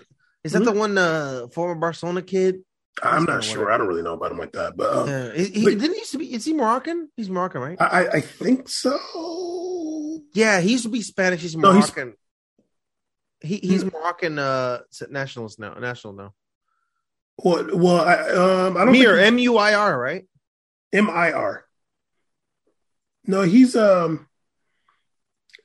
[0.44, 2.62] is that the one uh, former Barcelona kid?
[3.02, 3.72] I'm not sure.
[3.72, 4.76] I don't really know about him like that.
[4.76, 6.34] But um, Yeah, he, he- but- didn't he used to be?
[6.34, 7.10] Is he Moroccan?
[7.16, 7.78] He's Moroccan, right?
[7.82, 8.98] I, I- think so.
[10.34, 11.42] Yeah, he used to be Spanish.
[11.42, 12.14] He's No, he's- Moroccan.
[13.42, 14.80] he, he's Moroccan uh
[15.10, 15.74] nationals now.
[15.76, 16.34] National now.
[17.38, 17.74] What?
[17.74, 18.16] well, I,
[18.68, 20.26] um, I don't Mir M U I R right?
[20.92, 21.64] M I R.
[23.26, 24.28] No, he's um.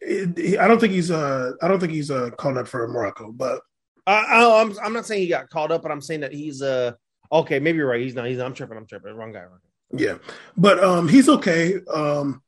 [0.06, 1.52] I don't think he's uh.
[1.62, 3.60] I don't think he's uh called up for Morocco, but
[4.06, 6.60] Uh, I, I'm I'm not saying he got called up, but I'm saying that he's
[6.62, 6.92] uh
[7.32, 7.58] okay.
[7.58, 8.00] Maybe you're right.
[8.00, 8.26] He's not.
[8.26, 8.76] He's I'm tripping.
[8.76, 9.14] I'm tripping.
[9.14, 9.40] Wrong guy.
[9.40, 9.60] Wrong
[9.92, 10.04] guy.
[10.04, 10.18] yeah,
[10.56, 11.76] but um, he's okay.
[11.92, 12.42] Um,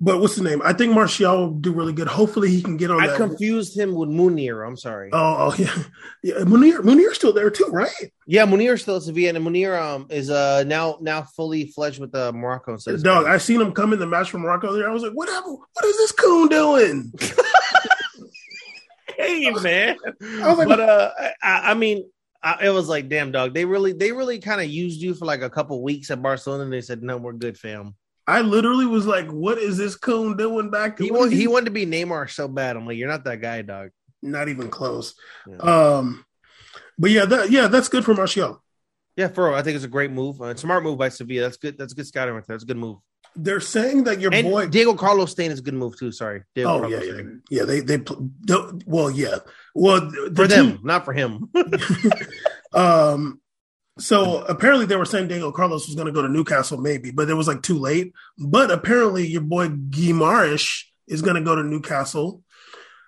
[0.00, 0.62] but what's the name?
[0.64, 2.06] I think Martial will do really good.
[2.06, 3.16] Hopefully, he can get on I that.
[3.16, 4.64] confused him with Munir.
[4.66, 5.10] I'm sorry.
[5.12, 5.74] Oh, oh yeah,
[6.22, 6.44] yeah.
[6.44, 7.90] Munir, Munir's still there too, right?
[8.26, 12.14] yeah, Munir still at Sevilla, and Munir um is uh now now fully fledged with
[12.14, 13.06] uh, Morocco Dog, Spain.
[13.06, 14.72] I seen him come in the match from Morocco.
[14.72, 15.58] There, I was like, what happened?
[15.72, 17.12] What is this coon doing?
[19.18, 19.96] hey man.
[20.42, 21.10] I was like- but uh,
[21.42, 22.08] I, I mean,
[22.42, 23.52] I, it was like, damn, dog.
[23.52, 26.62] They really, they really kind of used you for like a couple weeks at Barcelona,
[26.64, 27.96] and they said, no, we're good, fam.
[28.28, 30.98] I literally was like, what is this coon doing back?
[30.98, 32.76] He want, he wanted to be Neymar so bad.
[32.76, 33.88] I'm like, you're not that guy, dog.
[34.22, 35.14] not even close.
[35.48, 35.56] Yeah.
[35.56, 36.24] Um,
[36.98, 38.62] but yeah, that yeah, that's good for Martial.
[39.16, 41.42] Yeah, for real, I think it's a great move, uh, smart move by Sevilla.
[41.42, 41.76] That's good.
[41.78, 42.54] That's a good scouting right there.
[42.54, 42.98] That's a good move.
[43.40, 44.66] They're saying that your And boy.
[44.66, 46.12] Diego Carlos staying is a good move too.
[46.12, 47.64] Sorry, Diego oh Carlos yeah, yeah, yeah.
[47.64, 48.04] They they
[48.86, 49.38] well yeah.
[49.74, 51.48] Well, the for team- them, not for him.
[52.72, 53.40] Um,
[53.98, 57.28] so apparently they were saying Diego Carlos was going to go to Newcastle, maybe, but
[57.28, 58.12] it was like too late.
[58.38, 62.42] But apparently your boy Guimaraes is going to go to Newcastle.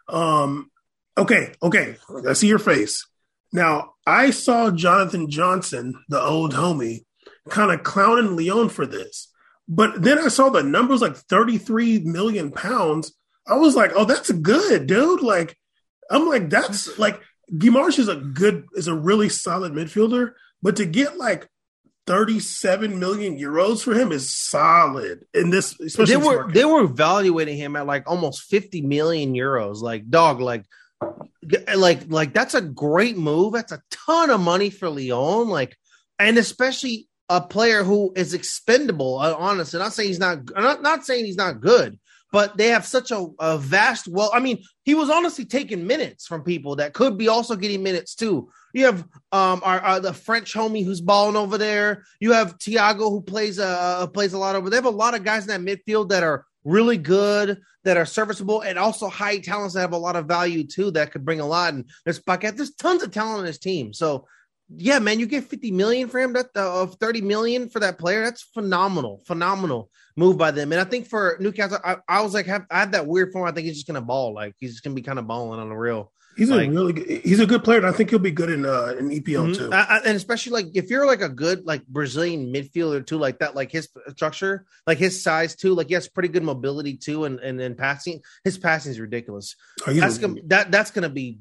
[0.08, 0.70] Um,
[1.16, 1.96] okay, okay,
[2.28, 3.06] I see your face.
[3.52, 7.04] Now I saw Jonathan Johnson, the old homie,
[7.48, 9.29] kind of clowning Lyon for this,
[9.70, 13.14] but then I saw the numbers like thirty three million pounds.
[13.46, 15.22] I was like, oh, that's good, dude.
[15.22, 15.56] Like,
[16.10, 17.20] I'm like, that's like
[17.52, 21.48] Guimaraes is a good, is a really solid midfielder, but to get like
[22.06, 26.54] 37 million euros for him is solid in this, especially they were market.
[26.54, 30.64] they were evaluating him at like almost 50 million euros like dog like
[31.76, 35.76] like like that's a great move that's a ton of money for Lyon like
[36.18, 39.78] and especially a player who is expendable uh, honestly.
[39.78, 41.98] Not saying he's not not, not saying he's not good
[42.32, 46.26] but they have such a, a vast well i mean he was honestly taking minutes
[46.26, 48.48] from people that could be also getting minutes too.
[48.74, 52.02] You have um our, our the french homie who's balling over there.
[52.18, 55.22] You have Thiago who plays uh plays a lot over they have a lot of
[55.22, 59.74] guys in that midfield that are really good that are serviceable and also high talents
[59.74, 61.72] that have a lot of value too that could bring a lot.
[61.72, 63.92] And there's Paquetá, there's tons of talent on his team.
[63.92, 64.26] So
[64.76, 67.98] yeah man you get 50 million for him that uh, of 30 million for that
[67.98, 69.90] player that's phenomenal phenomenal
[70.20, 70.70] move by them.
[70.72, 73.48] And I think for Newcastle, I, I was like, have, I had that weird form.
[73.48, 74.34] I think he's just gonna ball.
[74.34, 76.12] Like he's just gonna be kind of balling on the real.
[76.40, 77.78] He's like- a really good, he's a good player.
[77.78, 79.56] And I think he'll be good in, uh, in EPL Mhm.
[79.56, 79.70] too.
[79.72, 83.38] I- I- and especially like if you're like a good like Brazilian midfielder too, like
[83.38, 87.24] that, like his structure, like his size too, like he has pretty good mobility too,
[87.24, 89.54] and and then passing, his passing is ridiculous.
[89.86, 91.38] Oh, That's a- gonna that that's gonna be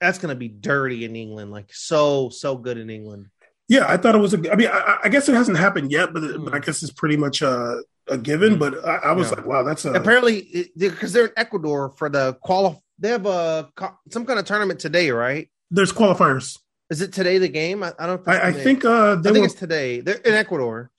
[0.00, 3.26] that's gonna be dirty in England, like so so good in England.
[3.68, 6.12] yeah, I thought it was a, I mean, I, I guess it hasn't happened yet,
[6.12, 6.64] but, but I Mm.
[6.66, 7.76] guess it's pretty much uh,
[8.08, 9.36] a given, but I, I was Yeah.
[9.36, 13.70] like, wow, that's a, Apparently, because they're in Ecuador for the quali, they have a
[14.10, 15.48] some kind of tournament today, right?
[15.70, 16.58] there's qualifiers.
[16.90, 17.82] Is it today the game?
[17.82, 18.28] I, I don't.
[18.28, 20.00] I, I think, uh, I think were, it's today.
[20.00, 20.90] They're in Ecuador.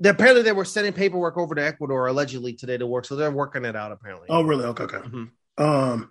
[0.00, 3.30] They, apparently, they were sending paperwork over to Ecuador allegedly today to work, so they're
[3.30, 3.92] working it out.
[3.92, 4.64] Apparently, oh, really?
[4.64, 4.84] Okay.
[4.84, 4.96] Okay.
[4.98, 5.30] Mhm.
[5.58, 6.10] Um,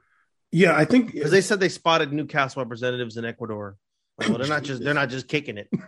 [0.51, 3.75] yeah, I think because they said they spotted Newcastle representatives in Ecuador.
[4.19, 5.67] Well, they're not just they're not just kicking it.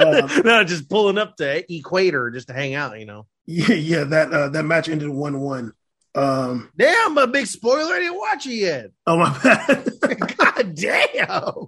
[0.36, 2.98] uh, they're just pulling up to Ecuador just to hang out.
[2.98, 3.26] You know.
[3.46, 5.72] yeah, yeah, that, uh, that match ended 1 1.
[6.14, 7.94] Um, Damn, a big spoiler!
[7.94, 8.90] I didn't watch it yet.
[9.06, 9.88] oh, my bad.
[10.36, 11.66] God damn.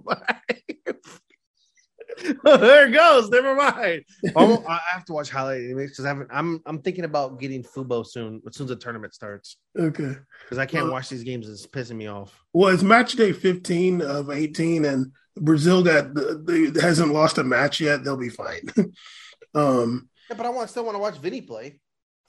[2.43, 3.29] there it goes.
[3.29, 4.03] Never mind.
[4.35, 8.41] Oh, I have to watch highlight because I'm I'm I'm thinking about getting Fubo soon
[8.47, 10.15] as soon as the tournament starts okay.
[10.43, 11.49] because I can't Well- watch these games.
[11.49, 12.37] It's pissing me off.
[12.53, 17.79] Well, it's match day 15 of 18, and Brazil that, the, hasn't lost a match
[17.81, 18.03] yet.
[18.03, 18.61] They'll be fine.
[19.55, 21.79] um, Yeah, but I want still want to watch Vinny play.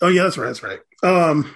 [0.00, 0.80] oh yeah, that's right, that's right.
[1.02, 1.54] Um,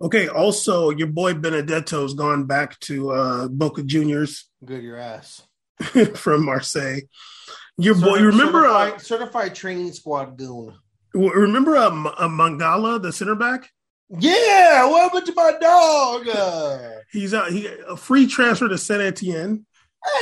[0.00, 0.28] okay.
[0.28, 5.42] Also, your boy Benedetto's gone back to uh, Boca Juniors Good your ass.
[6.14, 7.00] from Marseille.
[7.78, 8.66] Your boy, you remember?
[8.66, 10.74] Uh, certified, certified training squad goon.
[11.14, 13.70] remember uh, M- uh, Mangala, the center back?
[14.10, 16.28] Yeah, welcome to my dog?
[16.28, 19.64] Uh, He's uh, he a free transfer to Saint Etienne.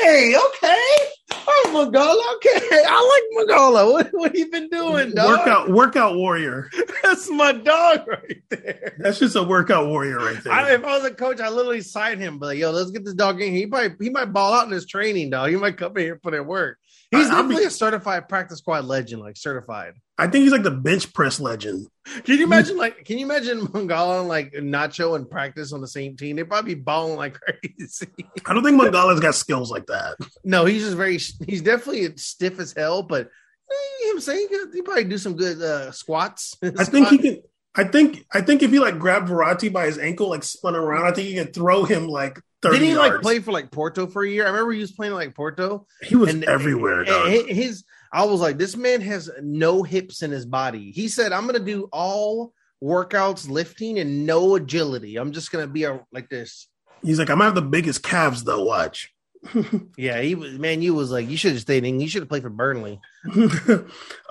[0.02, 0.86] Hey, okay.
[1.32, 2.34] Oh, Mangala.
[2.36, 3.92] Okay, I like Mangala.
[3.92, 5.38] What, what you been doing, dog?
[5.38, 6.68] Workout workout warrior.
[7.02, 8.94] That's my dog right there.
[8.98, 10.52] That's just a workout warrior right there.
[10.52, 13.04] I, if I was a coach, I literally signed him, but like, yo, let's get
[13.04, 13.54] this dog in.
[13.54, 15.50] He might he might ball out in his training, dog.
[15.50, 16.78] He might come in here and put in work.
[17.10, 19.94] He's I- definitely be- a certified practice squad legend, like certified.
[20.18, 21.86] I think he's like the bench press legend.
[22.24, 25.88] Can you imagine like can you imagine Mangala and like Nacho and practice on the
[25.88, 26.36] same team?
[26.36, 28.06] They'd probably be balling like crazy.
[28.46, 30.16] I don't think Mangala's got skills like that.
[30.44, 33.28] no, he's just very he's definitely stiff as hell, but
[33.70, 36.56] eh, him saying he could- he probably do some good uh, squats.
[36.62, 37.42] I think he can.
[37.74, 38.24] I think.
[38.34, 41.28] I think if he like grabbed Verratti by his ankle, like spun around, I think
[41.28, 43.14] he could throw him like Didn't he yards.
[43.14, 44.44] like play for like Porto for a year?
[44.44, 45.86] I remember he was playing like Porto.
[46.02, 47.00] he was and- everywhere.
[47.02, 47.48] and.
[47.48, 50.90] His, I was like, this man has no hips in his body.
[50.90, 52.52] He said, "I'm gonna do all
[52.82, 55.16] workouts, lifting, and no agility.
[55.16, 56.68] I'm just gonna be a, like this."
[57.02, 58.64] He's like, I'm gonna have the biggest calves though.
[58.64, 59.10] Watch.
[59.96, 60.58] Yeah, he was.
[60.58, 61.98] Man, you was like, you should have stayed in.
[62.00, 63.00] You should have played for Burnley.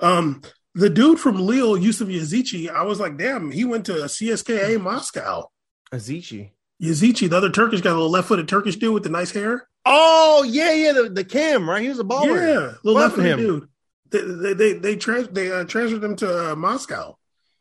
[0.00, 0.42] um,
[0.74, 5.50] the dude from Lille, Yusuf Yazici, I was like, damn, he went to CSKA Moscow.
[5.92, 6.50] Azici.
[6.82, 9.68] Yazici, the other Turkish guy, the little left-footed Turkish dude with the nice hair.
[9.84, 11.82] Oh yeah, yeah, the, the Cam, right?
[11.82, 12.36] He was a baller.
[12.36, 13.68] Yeah, little What happened to left-footed dude.
[14.10, 17.16] They they they they, trans- they uh, transferred him to uh, Moscow.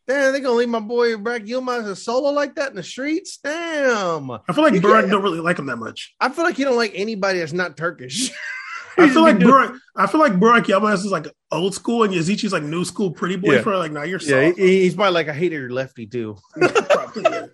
[0.07, 2.81] Damn, they gonna leave my boy Burak Yilmaz as a solo like that in the
[2.83, 3.37] streets?
[3.43, 4.31] Damn.
[4.31, 6.15] I feel like You Burak don't really like him that much.
[6.19, 8.31] I feel like you don't like anybody that's not Turkish.
[8.97, 9.77] I feel like Burak.
[9.95, 13.35] I feel like Burak Yilmaz is like old school, and Yazici's like new school, pretty
[13.35, 13.53] boy.
[13.57, 13.61] Yeah.
[13.61, 14.57] For like, now you're Yeah, soft.
[14.57, 16.37] he, he's probably like a hater lefty too.
[16.55, 17.45] Probably, yeah.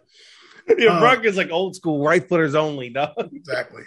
[0.77, 3.13] Yeah, Uh, Burak is like old school right footers only, dog.
[3.33, 3.83] exactly.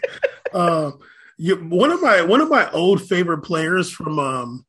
[0.55, 0.99] um,
[1.37, 4.65] you, one of my one of my old favorite players from um,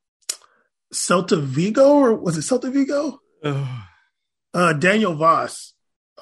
[0.93, 3.19] Celta Vigo, or was it Celta Vigo?
[4.51, 5.73] Uh, Daniel Wass.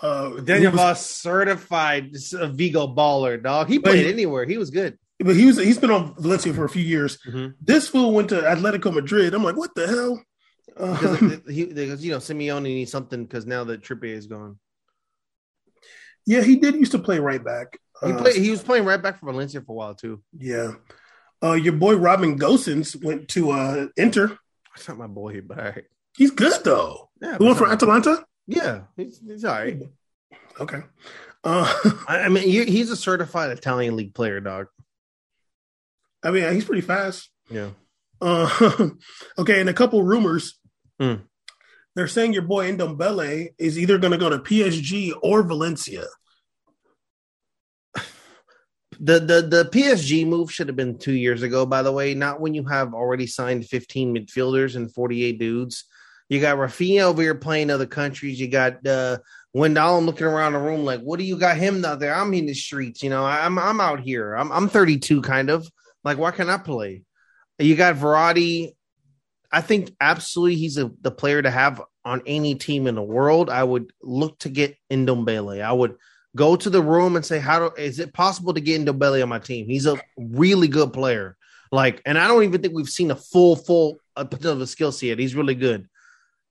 [0.01, 2.09] Uh, Daniel was- Wass, certified
[2.51, 3.69] Vigo baller, dog.
[3.69, 4.43] He played he- anywhere.
[4.45, 4.97] He was good.
[5.19, 7.17] but he was he's been on Valencia for a few years.
[7.25, 7.53] Mhm.
[7.61, 9.33] This fool went to Atletico Madrid.
[9.33, 10.21] I'm like, what the hell?
[10.67, 14.59] Because Um, he, because you know Simeone needs something because now that Trippier is gone.
[16.28, 17.80] Yeah, he did used to play right back.
[18.05, 18.36] He Uh, played.
[18.36, 20.21] He was playing right back for Valencia for a while too.
[20.38, 20.73] Yeah.
[21.43, 24.38] Uh, your boy Robin Gosens went to uh, Inter.
[24.75, 25.86] That's not my boy, but all right.
[26.15, 27.09] He's good though.
[27.21, 28.25] Yeah, The one from Atalanta.
[28.45, 29.82] yeah, he's, he's all right.
[30.59, 30.82] Okay.
[31.43, 31.73] Uh,
[32.07, 34.67] I, mean, he, he's a certified Italian league player, dog.
[36.23, 37.30] I mean, he's pretty fast.
[37.49, 37.69] Yeah.
[38.19, 38.89] Uh,
[39.38, 40.59] okay, and a couple rumors.
[40.99, 41.15] Hmm.
[41.95, 46.05] They're saying your boy Ndombele is either going to go to PSG or Valencia.
[48.99, 51.65] The the the PSG move should have been two years ago.
[51.65, 55.85] By the way, not when you have already signed fifteen midfielders and forty eight dudes.
[56.29, 58.39] You got Rafinha over here playing other countries.
[58.39, 59.19] You got uh,
[59.55, 62.13] Wijnaldum looking around the room like, "What do you got him out there?
[62.13, 63.01] I'm in the streets.
[63.03, 64.33] You know, I'm I'm out here.
[64.33, 65.69] I'm I'm 32, kind of
[66.03, 67.03] like why can't I play?
[67.59, 68.73] You got Verratti.
[69.51, 73.49] I think absolutely he's a, the player to have on any team in the world.
[73.49, 75.61] I would look to get Ndombele.
[75.61, 75.95] I would
[76.38, 79.29] go to the room and say, "How do is it possible to get Ndombele on
[79.29, 79.67] my team?
[79.67, 81.35] He's a really good player.
[81.71, 84.93] Like, and I don't even think we've seen a full full potential of a skill
[84.93, 85.19] set.
[85.19, 85.89] He's really good.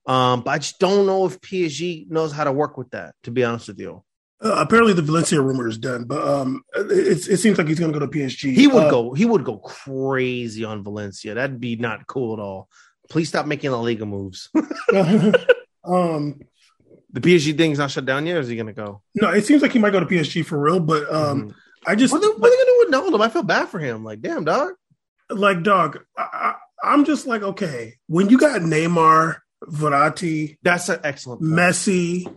[0.05, 3.15] Um, but I just don't know if PSG knows how to work with that.
[3.23, 4.03] To be honest with you,
[4.39, 7.91] Uh, apparently, the Valencia rumor is done, but um, it, it seems like he's going
[7.91, 8.53] to go to PSG.
[8.53, 9.13] he would Uh, go.
[9.13, 11.33] He would go crazy on Valencia.
[11.33, 12.69] That'd be not cool at all.
[13.09, 14.49] Please stop making La Liga moves.
[15.83, 16.39] um,
[17.19, 18.37] the PSG thing's not shut down yet.
[18.37, 19.01] Or is he going to go?
[19.15, 21.53] no, it seems like he might go to PSG for real, but um, Mhm.
[21.85, 23.25] I just what, are they, what are they going to do with Wijnaldum?
[23.25, 24.03] I feel bad for him.
[24.03, 24.71] Like, damn, dog.
[25.29, 25.99] like dog.
[26.17, 26.53] I, I,
[26.83, 31.41] I'm just like, okay, when you got Neymar, Verratti, That's an excellent.
[31.41, 31.53] Point.
[31.53, 32.33] Messi.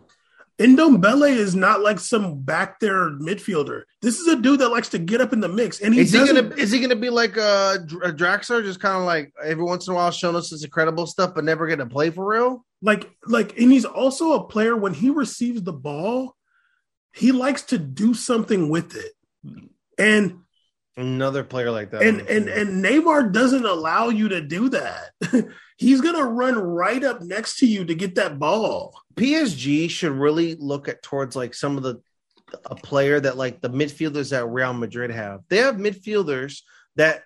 [0.60, 3.84] Ndombele is not like some back there midfielder.
[4.02, 6.12] This is a dude that likes to get up in the mix, and he Is
[6.12, 9.32] he gonna is he gonna be like a, Dr- uh Draxler, just kind of like
[9.42, 12.26] every once in a while showing us his incredible stuff, but never gonna play for
[12.26, 12.64] real?
[12.82, 14.76] like like, and he's also a player.
[14.76, 16.36] When he receives the ball,
[17.14, 19.12] he likes to do something with it,
[19.98, 20.40] and
[20.96, 22.02] Another player like that.
[22.02, 25.10] and and and Neymar doesn't allow you to do that.
[25.80, 29.00] he's gonna run right up next to you to get that ball.
[29.16, 32.00] PSG should really look at towards like some of the
[32.66, 35.40] a player that like the midfielders that Real Madrid have.
[35.48, 36.62] They have midfielders
[36.96, 37.22] that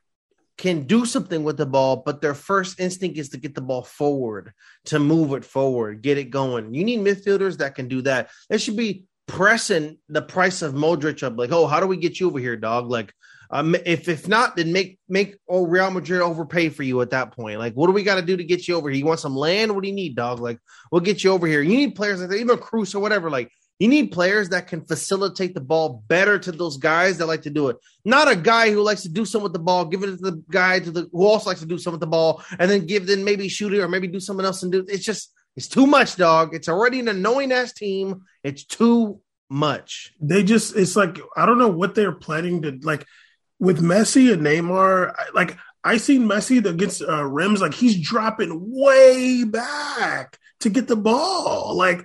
[0.56, 3.82] can do something with the ball, but their first instinct is to get the ball
[3.82, 4.52] forward,
[4.84, 6.74] to move it forward, get it going.
[6.74, 8.30] You need midfielders that can do that.
[8.48, 12.20] They should be pressing the price of Modric up, like, oh, how do we get
[12.20, 12.88] you over here, dog?
[12.88, 13.12] Like,
[13.50, 17.58] um, if if not, then make make Real Madrid overpay for you at that point.
[17.58, 18.98] Like, what do we got to do to get you over here?
[18.98, 19.74] You want some land?
[19.74, 20.40] What do you need, dog?
[20.40, 20.58] Like,
[20.90, 21.62] we'll get you over here.
[21.62, 23.30] You need players like that, even Kroos or whatever.
[23.30, 27.42] Like, you need players that can facilitate the ball better to those guys that like
[27.42, 27.76] to do it.
[28.04, 30.42] Not a guy who likes to do something with the ball, give it to the
[30.50, 33.06] guy to the who also likes to do something with the ball, and then give
[33.06, 34.84] then maybe shoot it or maybe do something else and do.
[34.88, 36.54] It's just it's too much, dog.
[36.54, 38.22] It's already an annoying ass team.
[38.42, 39.20] It's too
[39.50, 40.12] much.
[40.20, 43.04] They just it's like I don't know what they're planning to like
[43.64, 45.14] with Messi and Neymar.
[45.34, 50.96] Like I seen Messi against uh, Reims, like he's dropping way back to get the
[50.96, 51.74] ball.
[51.76, 52.02] Like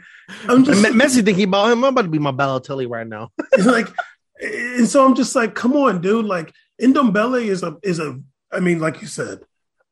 [0.47, 1.83] I'm just Me- Messi think he bought him.
[1.83, 3.31] I'm about to be my Balotelli right now.
[3.65, 3.87] like,
[4.41, 6.25] and so I'm just like, come on, dude.
[6.25, 8.19] Like Ndombele is a is a.
[8.51, 9.39] I mean, like you said,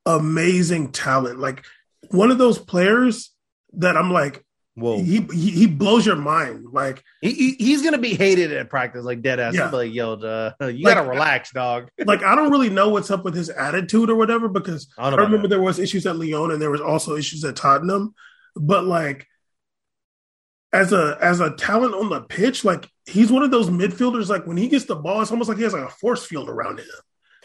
[0.06, 1.40] amazing talent.
[1.40, 1.64] Like
[2.10, 3.32] one of those players
[3.74, 4.44] that I'm like,
[4.80, 6.68] Whoa, he he, he blows your mind.
[6.72, 9.56] Like he, he- he's gonna be hated at practice like dead ass.
[9.56, 9.70] Yeah.
[9.72, 11.90] Like, yo, uh, you Like- gotta relax, dog.
[12.06, 15.16] like I don't really know what's up with his attitude or whatever because I I
[15.16, 15.48] remember that.
[15.50, 18.14] there was issues at Lyon and there was also issues at Tottenham,
[18.56, 19.26] but like
[20.74, 24.30] as a as a talent on the pitch, like he's one of those midfielders.
[24.30, 26.50] Like when he gets the ball, it's almost like he has like a force field
[26.50, 26.86] around him.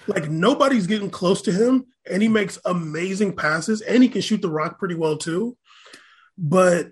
[0.06, 4.42] Like nobody's getting close to him, and he makes amazing passes, and he can shoot
[4.42, 5.56] the rock pretty well too.
[6.36, 6.88] But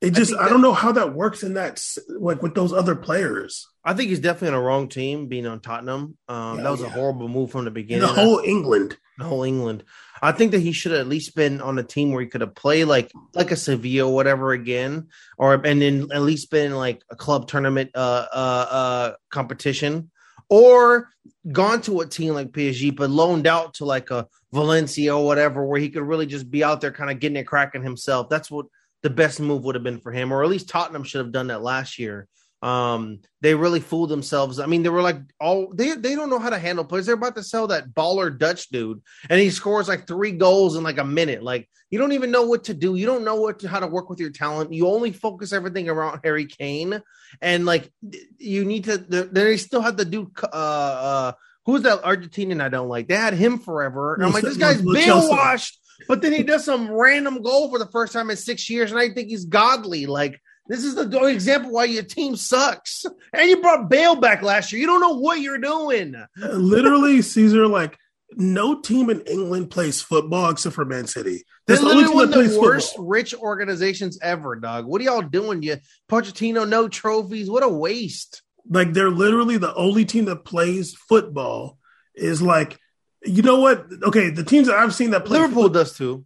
[0.00, 2.94] it just think I, don't know how that works in that like with those other
[2.94, 3.66] players.
[3.84, 6.16] I think he's definitely on the wrong team being on Tottenham.
[6.28, 8.02] Um, Yeah, that was a horrible move from the beginning.
[8.02, 9.84] the whole England, the whole England.
[10.22, 12.42] I think that he should have at least been on a team where he could
[12.42, 16.74] have played like like a Sevilla or whatever again, or and then at least been
[16.74, 20.10] like a club tournament uh uh uh competition,
[20.48, 21.08] or
[21.50, 25.64] gone to a team like PSG, but loaned out to like a Valencia or whatever,
[25.64, 28.28] where he could really just be out there kind of getting it cracking himself.
[28.28, 28.66] That's what
[29.02, 31.48] the best move would have been for him, or at least Tottenham should have done
[31.48, 32.26] that last year.
[32.60, 34.58] Um, they really fooled themselves.
[34.58, 37.06] I mean, they were like all they they don't know how to handle players.
[37.06, 40.82] They're about to sell that baller Dutch dude, and he scores like three goals in
[40.82, 41.42] like a minute.
[41.42, 42.96] Like you don't even know what to do.
[42.96, 44.72] You don't know what to, how to work with your talent.
[44.72, 47.00] You only focus everything around Harry Kane,
[47.40, 47.92] and like
[48.38, 48.98] you need to.
[48.98, 50.32] They still have to do.
[50.42, 51.32] Uh, uh,
[51.64, 53.08] who's that Argentinian I don't like?
[53.08, 54.14] They had him forever.
[54.14, 57.78] And I'm like, this guy's been washed, but then he does some random goal for
[57.78, 60.06] the first time in six years, and I think he's godly.
[60.06, 63.06] Like this is the example why your team sucks.
[63.32, 64.80] And you brought Bale back last year.
[64.80, 66.14] You don't know what you're doing.
[66.36, 67.98] Literally, Caesar, like
[68.32, 71.44] no team in England plays football except for Man City.
[71.66, 73.06] That's the only one of the worst football.
[73.06, 74.84] rich organizations ever, dog.
[74.84, 75.62] What are y'all doing?
[75.62, 75.78] You
[76.10, 77.50] Pochettino, no trophies.
[77.50, 78.42] What a waste.
[78.68, 81.78] Like they're literally the only team that plays football
[82.14, 82.78] is like,
[83.24, 83.86] you know what?
[84.02, 86.24] Okay, the teams that I've seen that play Liverpool does too.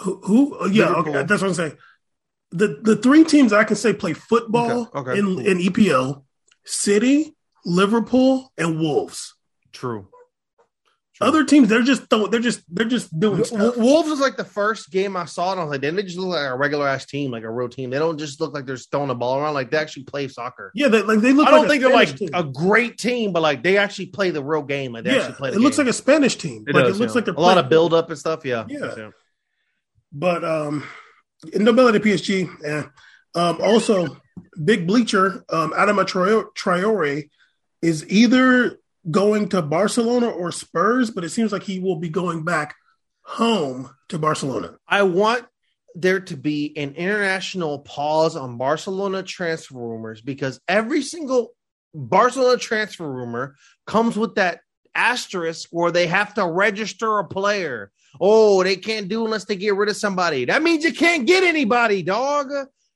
[0.00, 0.20] Who?
[0.24, 0.70] who?
[0.70, 1.16] Yeah, Liverpool.
[1.16, 1.76] okay, that's what I'm saying
[2.50, 5.38] the the three teams I can say play football okay, okay, in, cool.
[5.46, 6.24] in EPL:
[6.64, 7.34] City,
[7.64, 9.34] Liverpool, and Wolves.
[9.72, 10.08] True.
[11.16, 11.28] True.
[11.28, 13.78] Other teams, they're just they're just they're just doing stuff.
[13.78, 16.36] Wolves was like the first game I saw, and I was like, they just look
[16.36, 17.88] like a regular ass team, like a real team.
[17.88, 20.72] They don't just look like they're throwing a ball around; like they actually play soccer.
[20.74, 21.48] Yeah, they, like they look.
[21.48, 22.28] I don't like think they're like team.
[22.34, 24.92] a great team, but like they actually play the real game.
[24.92, 25.48] Like they yeah, actually play.
[25.48, 25.62] it game.
[25.62, 26.66] looks like a Spanish team.
[26.68, 27.14] It like does, it looks yeah.
[27.14, 28.44] like they're a lot of build up and stuff.
[28.44, 29.10] Yeah, yeah.
[30.12, 30.84] But um,
[31.50, 32.88] in the middle PSG, yeah.
[33.34, 34.18] Um, also,
[34.62, 37.28] big bleacher, um, Adama Traore
[37.80, 38.78] is either
[39.10, 42.74] going to Barcelona or Spurs, but it seems like he will be going back
[43.22, 44.76] home to Barcelona.
[44.88, 45.46] I want
[45.94, 51.52] there to be an international pause on Barcelona transfer rumors because every single
[51.94, 54.60] Barcelona transfer rumor comes with that
[54.94, 57.90] asterisk where they have to register a player.
[58.20, 60.44] Oh, they can't do unless they get rid of somebody.
[60.44, 62.50] That means you can't get anybody, dog.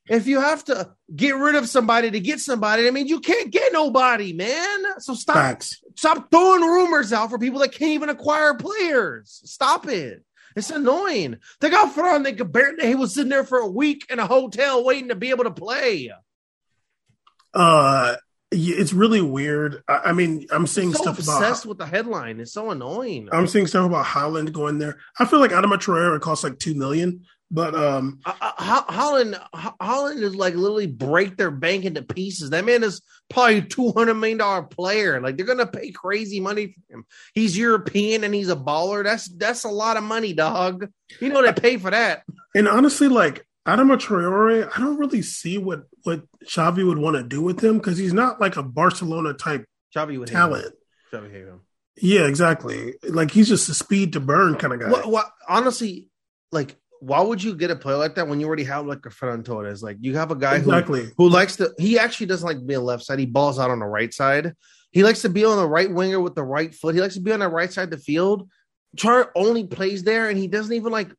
[0.09, 3.51] If you have to get rid of somebody to get somebody, I mean, you can't
[3.51, 4.83] get nobody, man.
[4.99, 5.81] So stop, Facts.
[5.95, 9.41] stop throwing rumors out for people that can't even acquire players.
[9.45, 10.23] Stop it.
[10.55, 11.37] It's annoying.
[11.59, 14.27] They got Fran they could barely he was sitting there for a week in a
[14.27, 16.11] hotel waiting to be able to play.
[17.53, 18.15] Uh
[18.53, 19.81] it's really weird.
[19.87, 22.41] I, I mean, I'm seeing so stuff obsessed about with the headline.
[22.41, 23.29] It's so annoying.
[23.31, 24.97] I'm seeing stuff about Haaland going there.
[25.17, 30.55] I feel like Adama Traore costs like two million, but um, Holland Haaland is like
[30.55, 32.51] literally break their bank into pieces.
[32.51, 35.19] That man is probably a two hundred million dollar player.
[35.19, 37.05] Like they're gonna pay crazy money for him.
[37.33, 39.03] He's European and he's a baller.
[39.03, 40.89] That's that's a lot of money, dog.
[41.19, 42.23] You know they pay for that.
[42.55, 47.23] And honestly, like Adama Traore, I don't really see what what Xavi would want to
[47.23, 50.73] do with him because he's not like a Barcelona type Xavi would talent.
[51.11, 51.61] Xavi hate him.
[51.97, 52.93] Yeah, exactly.
[53.03, 54.89] Like he's just a speed to burn kind of guy.
[54.89, 56.07] Well, well, honestly,
[56.51, 59.09] like why would you get a player like that when you already have like a
[59.09, 59.81] Ferran Torres?
[59.81, 61.05] Like you have a guy exactly.
[61.05, 63.17] who, who likes to he actually doesn't like to be the left side.
[63.17, 64.53] He balls out on the right side.
[64.91, 66.93] He likes to be on the right winger with the right foot.
[66.93, 68.47] He likes to be on the right side of the field.
[68.97, 71.11] Char only plays there and he doesn't even like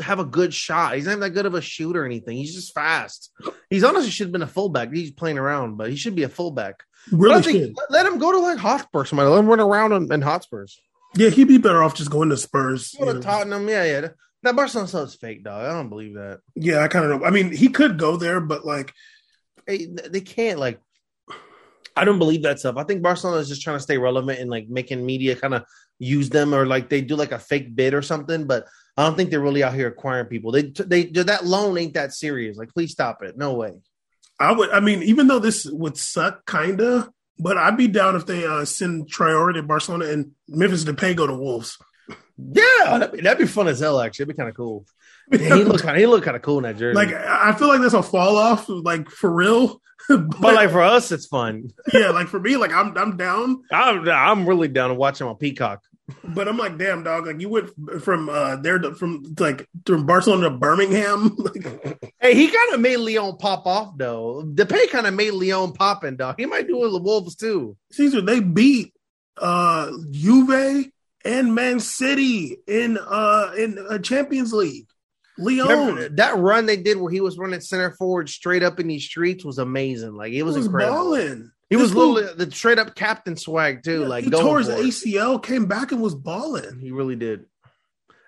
[0.00, 0.94] have a good shot.
[0.94, 2.38] He's not that good of a shooter or anything.
[2.38, 3.30] He's just fast.
[3.68, 4.92] He's honestly should have been a fullback.
[4.92, 6.84] He's playing around, but he should be a fullback.
[7.12, 9.28] Really think, let him go to like Hotspur, somebody.
[9.28, 10.80] Let him run around in, in Hotspurs.
[11.16, 12.94] Yeah, he'd be better off just going to Spurs.
[12.98, 13.68] Go to Tottenham.
[13.68, 14.08] Yeah, yeah.
[14.42, 15.64] That Barcelona stuff is fake, dog.
[15.64, 16.40] I don't believe that.
[16.54, 17.26] Yeah, I kind of know.
[17.26, 18.92] I mean, he could go there, but like,
[19.66, 20.58] hey, they can't.
[20.60, 20.80] Like,
[21.96, 22.76] I don't believe that stuff.
[22.76, 25.64] I think Barcelona is just trying to stay relevant and like making media kind of
[25.98, 28.46] use them or like they do like a fake bid or something.
[28.46, 28.66] But
[28.96, 30.52] I don't think they're really out here acquiring people.
[30.52, 32.56] They they that loan ain't that serious.
[32.56, 33.36] Like, please stop it.
[33.36, 33.72] No way.
[34.38, 34.70] I would.
[34.70, 38.64] I mean, even though this would suck, kinda, but I'd be down if they uh,
[38.64, 41.76] send Traore to Barcelona and Memphis Depay go to Wolves.
[42.38, 44.00] Yeah, that'd be, that'd be fun as hell.
[44.00, 44.86] Actually, it'd be kind of cool.
[45.30, 46.94] Yeah, he look kind of he look kind of cool in that jersey.
[46.94, 49.82] Like I feel like that's a fall off, like for real.
[50.08, 51.70] but, but, like for us, it's fun.
[51.92, 53.62] Yeah, like for me, like I'm I'm down.
[53.70, 55.82] I'm I'm really down to watch him on Peacock.
[56.24, 57.68] But I'm like, damn dog, like you went
[58.02, 61.36] from uh there to, from like from Barcelona to Birmingham.
[62.20, 64.42] hey, he kind of made Lyon pop off though.
[64.46, 66.36] Depay kind of made Lyon popping, dog.
[66.38, 67.76] He might do it with the Wolves too.
[67.92, 68.94] Caesar, they beat
[69.36, 70.90] uh Juve
[71.28, 74.86] and Man City in uh in a Champions League.
[75.36, 79.04] Remember, that run they did where he was running center forward straight up in these
[79.04, 80.14] streets was amazing.
[80.14, 80.96] Like it was, was incredible.
[80.96, 81.52] Balling.
[81.70, 84.00] He this was little the straight up captain swag too.
[84.00, 86.80] Yeah, like he tore his ACL, came back and was balling.
[86.80, 87.44] He really did.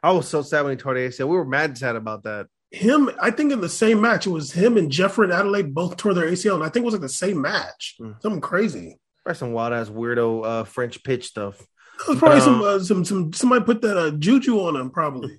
[0.03, 1.29] I was so sad when he tore the ACL.
[1.29, 2.47] We were mad sad about that.
[2.71, 6.15] Him, I think in the same match, it was him and Jeff Reine-Adélaïde both tore
[6.15, 7.97] their ACL, and I think it was like the same match.
[8.01, 8.23] Mm.
[8.23, 9.01] Something crazy.
[9.25, 11.61] Probably some wild ass weirdo uh, French pitch stuff.
[12.01, 14.91] That was probably Um, some, uh, some some somebody put that uh, juju on him.
[14.91, 15.39] Probably.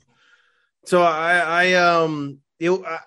[0.86, 3.00] So I, I um, it, I,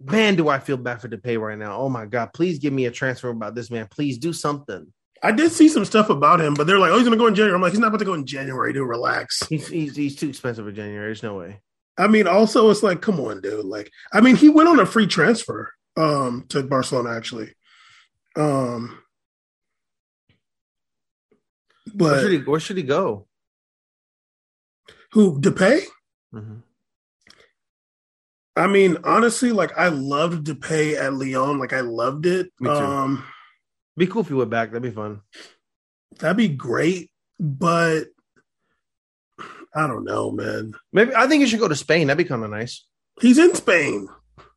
[0.00, 1.76] man, do I feel bad for Depay right now?
[1.76, 3.88] Oh my god, please give me a transfer about this man.
[3.90, 4.92] Please do something.
[5.22, 7.26] I did see some stuff about him, but they're like, "Oh, he's going to go
[7.26, 8.72] in January." I'm like, "He's not about to go in January.
[8.72, 11.06] Dude, relax." He's he's, he's too expensive for January.
[11.06, 11.60] There's no way.
[11.96, 13.64] I mean, also, it's like, come on, dude.
[13.64, 17.54] Like, I mean, he went on a free transfer um, to Barcelona, actually.
[18.36, 18.98] Um,
[21.92, 23.26] Where should but he, where should he go?
[25.12, 25.82] who Depay?
[26.34, 26.62] Mhm.
[28.56, 31.58] I mean, honestly, like I loved Depay at Lyon.
[31.58, 32.50] Like I loved it.
[32.60, 32.74] Me too.
[32.74, 33.24] Um,
[33.96, 34.70] Be cool if he went back.
[34.70, 35.20] That'd be fun.
[36.18, 38.04] that'd be great, but
[39.74, 40.74] I don't know, man.
[40.92, 42.06] Maybe I think he should go to Spain.
[42.06, 42.84] That'd be kind of nice.
[43.20, 44.08] He's in Spain.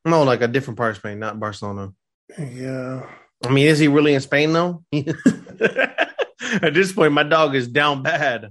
[0.05, 1.93] No, like a different part of Spain, not Barcelona.
[2.37, 3.07] Yeah.
[3.45, 4.83] I mean, is he really in Spain though?
[6.61, 8.49] At this point, my dog is down bad.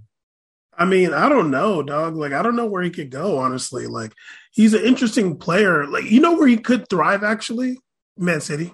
[0.79, 2.17] I mean, I don't know, dog.
[2.17, 3.87] Like, I don't know where he could go, honestly.
[3.87, 4.13] Like,
[4.53, 5.87] he's an interesting player.
[5.87, 7.79] Like, you know where he could thrive, actually?
[8.17, 8.73] Man City.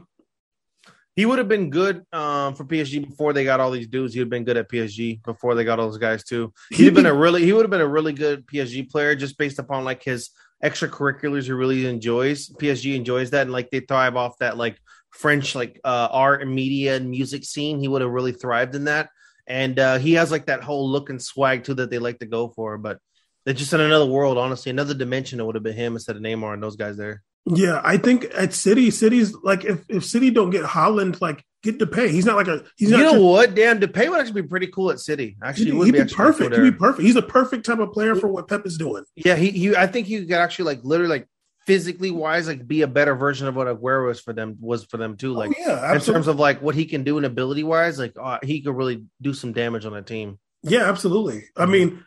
[1.15, 4.15] He would have been good um, for PSG before they got all these dudes.
[4.15, 6.53] He'd have been good at PSG before they got all those guys too.
[6.71, 9.37] He'd have been a really he would have been a really good PSG player just
[9.37, 10.31] based upon like his
[10.65, 12.49] extracurriculars he really enjoys.
[12.49, 14.79] PSG enjoys that and like they thrive off that like
[15.13, 17.79] French like uh, art and media and music scene.
[17.79, 19.11] He would have really thrived in that.
[19.47, 22.27] And uh, he has like that whole look and swag too that they like to
[22.27, 22.79] go for.
[22.79, 22.99] But
[23.45, 25.41] they're just in another world, honestly, another dimension.
[25.41, 27.23] It would have been him instead of Neymar and those guys there.
[27.45, 31.77] Yeah, I think at City, City's like if if City don't get Haaland, like get
[31.79, 32.09] Depay.
[32.09, 32.99] He's not like a he's not.
[32.99, 33.55] you know just- what?
[33.57, 35.37] Damn, Depay would actually be pretty cool at City.
[35.43, 36.55] Actually, he'd, would he'd be, be perfect.
[36.55, 37.03] cool He'd be perfect.
[37.03, 39.03] He's a perfect type of player for what Pep is doing.
[39.17, 41.29] Yeah, he, he I think he could actually like literally like
[41.67, 44.97] physically wise like be a better version of what Aguero was for them was for
[44.97, 45.33] them too.
[45.33, 48.15] Like oh, yeah, in terms of like what he can do and ability wise, like
[48.21, 50.39] uh, he could really do some damage on a team.
[50.63, 51.45] yeah, absolutely.
[51.57, 52.05] I mean,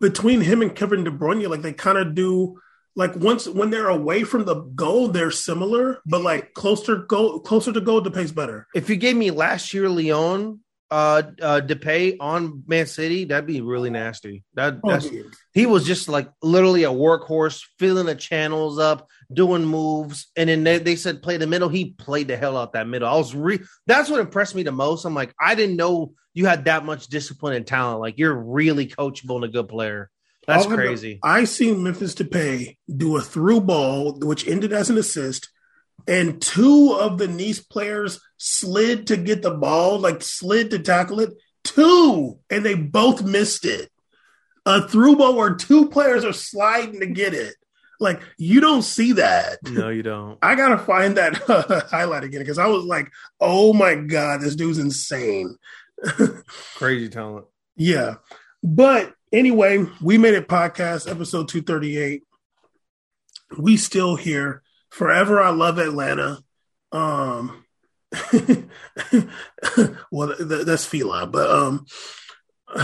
[0.00, 2.60] between him and Kevin De Bruyne, like they kind of do.
[2.96, 7.72] Like once when they're away from the goal, they're similar, but like closer goal, closer
[7.72, 8.66] to goal, Depay's better.
[8.74, 10.60] If you gave me last year Lyon
[10.90, 14.44] uh uh Depay on Man City, that'd be really nasty.
[14.54, 15.08] That that's
[15.52, 20.64] he was just like literally a workhorse, filling the channels up, doing moves, and then
[20.64, 21.68] they, they said play the middle.
[21.68, 23.08] He played the hell out that middle.
[23.08, 25.04] I was re that's what impressed me the most.
[25.04, 28.00] I'm like, I didn't know you had that much discipline and talent.
[28.00, 30.10] Like you're really coachable and a good player.
[30.46, 31.20] That's crazy.
[31.22, 35.48] I seen Memphis Depay do a through ball, which ended as an assist,
[36.10, 41.20] and two of the Nice players slid to get the ball, like slid to tackle
[41.20, 41.30] it.
[41.62, 43.90] Two, and they both missed it.
[44.66, 47.54] A through ball where two players are sliding to get it.
[48.00, 49.58] Like you don't see that.
[49.62, 50.36] No, you don't.
[50.42, 53.08] I gotta find that uh, highlight again because I was like,
[53.40, 55.56] "Oh my god, this dude's insane."
[56.74, 57.46] Crazy talent.
[57.76, 58.16] Yeah.
[58.64, 62.22] But anyway, we made it podcast episode 238.
[63.58, 64.62] We still here.
[64.90, 66.42] Forever I love Atlanta.
[66.92, 67.64] Um
[70.10, 71.86] well th- that's Fila, but um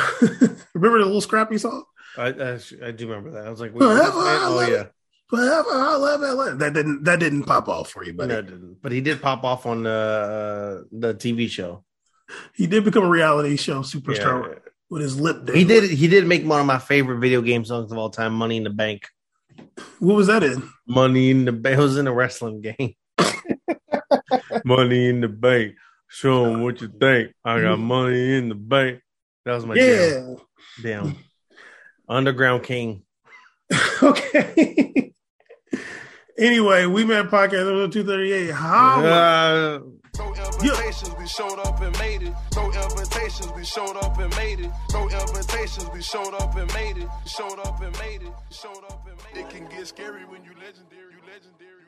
[0.75, 1.85] remember the Lil Scrappy song?
[2.17, 3.47] I, I I do remember that.
[3.47, 4.87] I was like, Forever oh yeah,
[5.29, 6.57] Forever I love Atlanta.
[6.57, 8.43] That didn't that didn't pop off for you, but buddy.
[8.49, 8.79] didn't.
[8.83, 11.85] But he did pop off on the uh, the TV show.
[12.55, 14.59] He did become a reality show superstar Yeah.
[14.91, 15.49] with his lip.
[15.49, 15.91] He did.
[15.91, 18.65] He did make one of my favorite video game songs of all time, "Money in
[18.65, 19.09] the Bank."
[19.99, 20.69] What was that in?
[20.87, 21.79] Money in the bank.
[21.79, 22.95] It was in a wrestling game.
[24.65, 25.75] money in the bank.
[26.09, 27.33] Show them what you think.
[27.45, 29.01] I got money in the bank.
[29.45, 29.75] That was my.
[29.75, 30.35] Yeah.
[30.83, 31.17] Damn.
[32.09, 33.03] Underground King.
[34.03, 35.13] okay.
[36.39, 38.51] anyway, we met podcast episode 238.
[38.51, 39.81] How Uh,
[40.19, 42.35] No invitations, we showed up and made it.
[42.55, 44.71] No invitations, we showed up and made it.
[44.93, 47.09] No invitations, we showed up and made it.
[47.27, 48.33] Showed up and made it.
[48.51, 49.47] Showed up and made it.
[49.47, 51.86] It can get scary when you legendary, you legendary.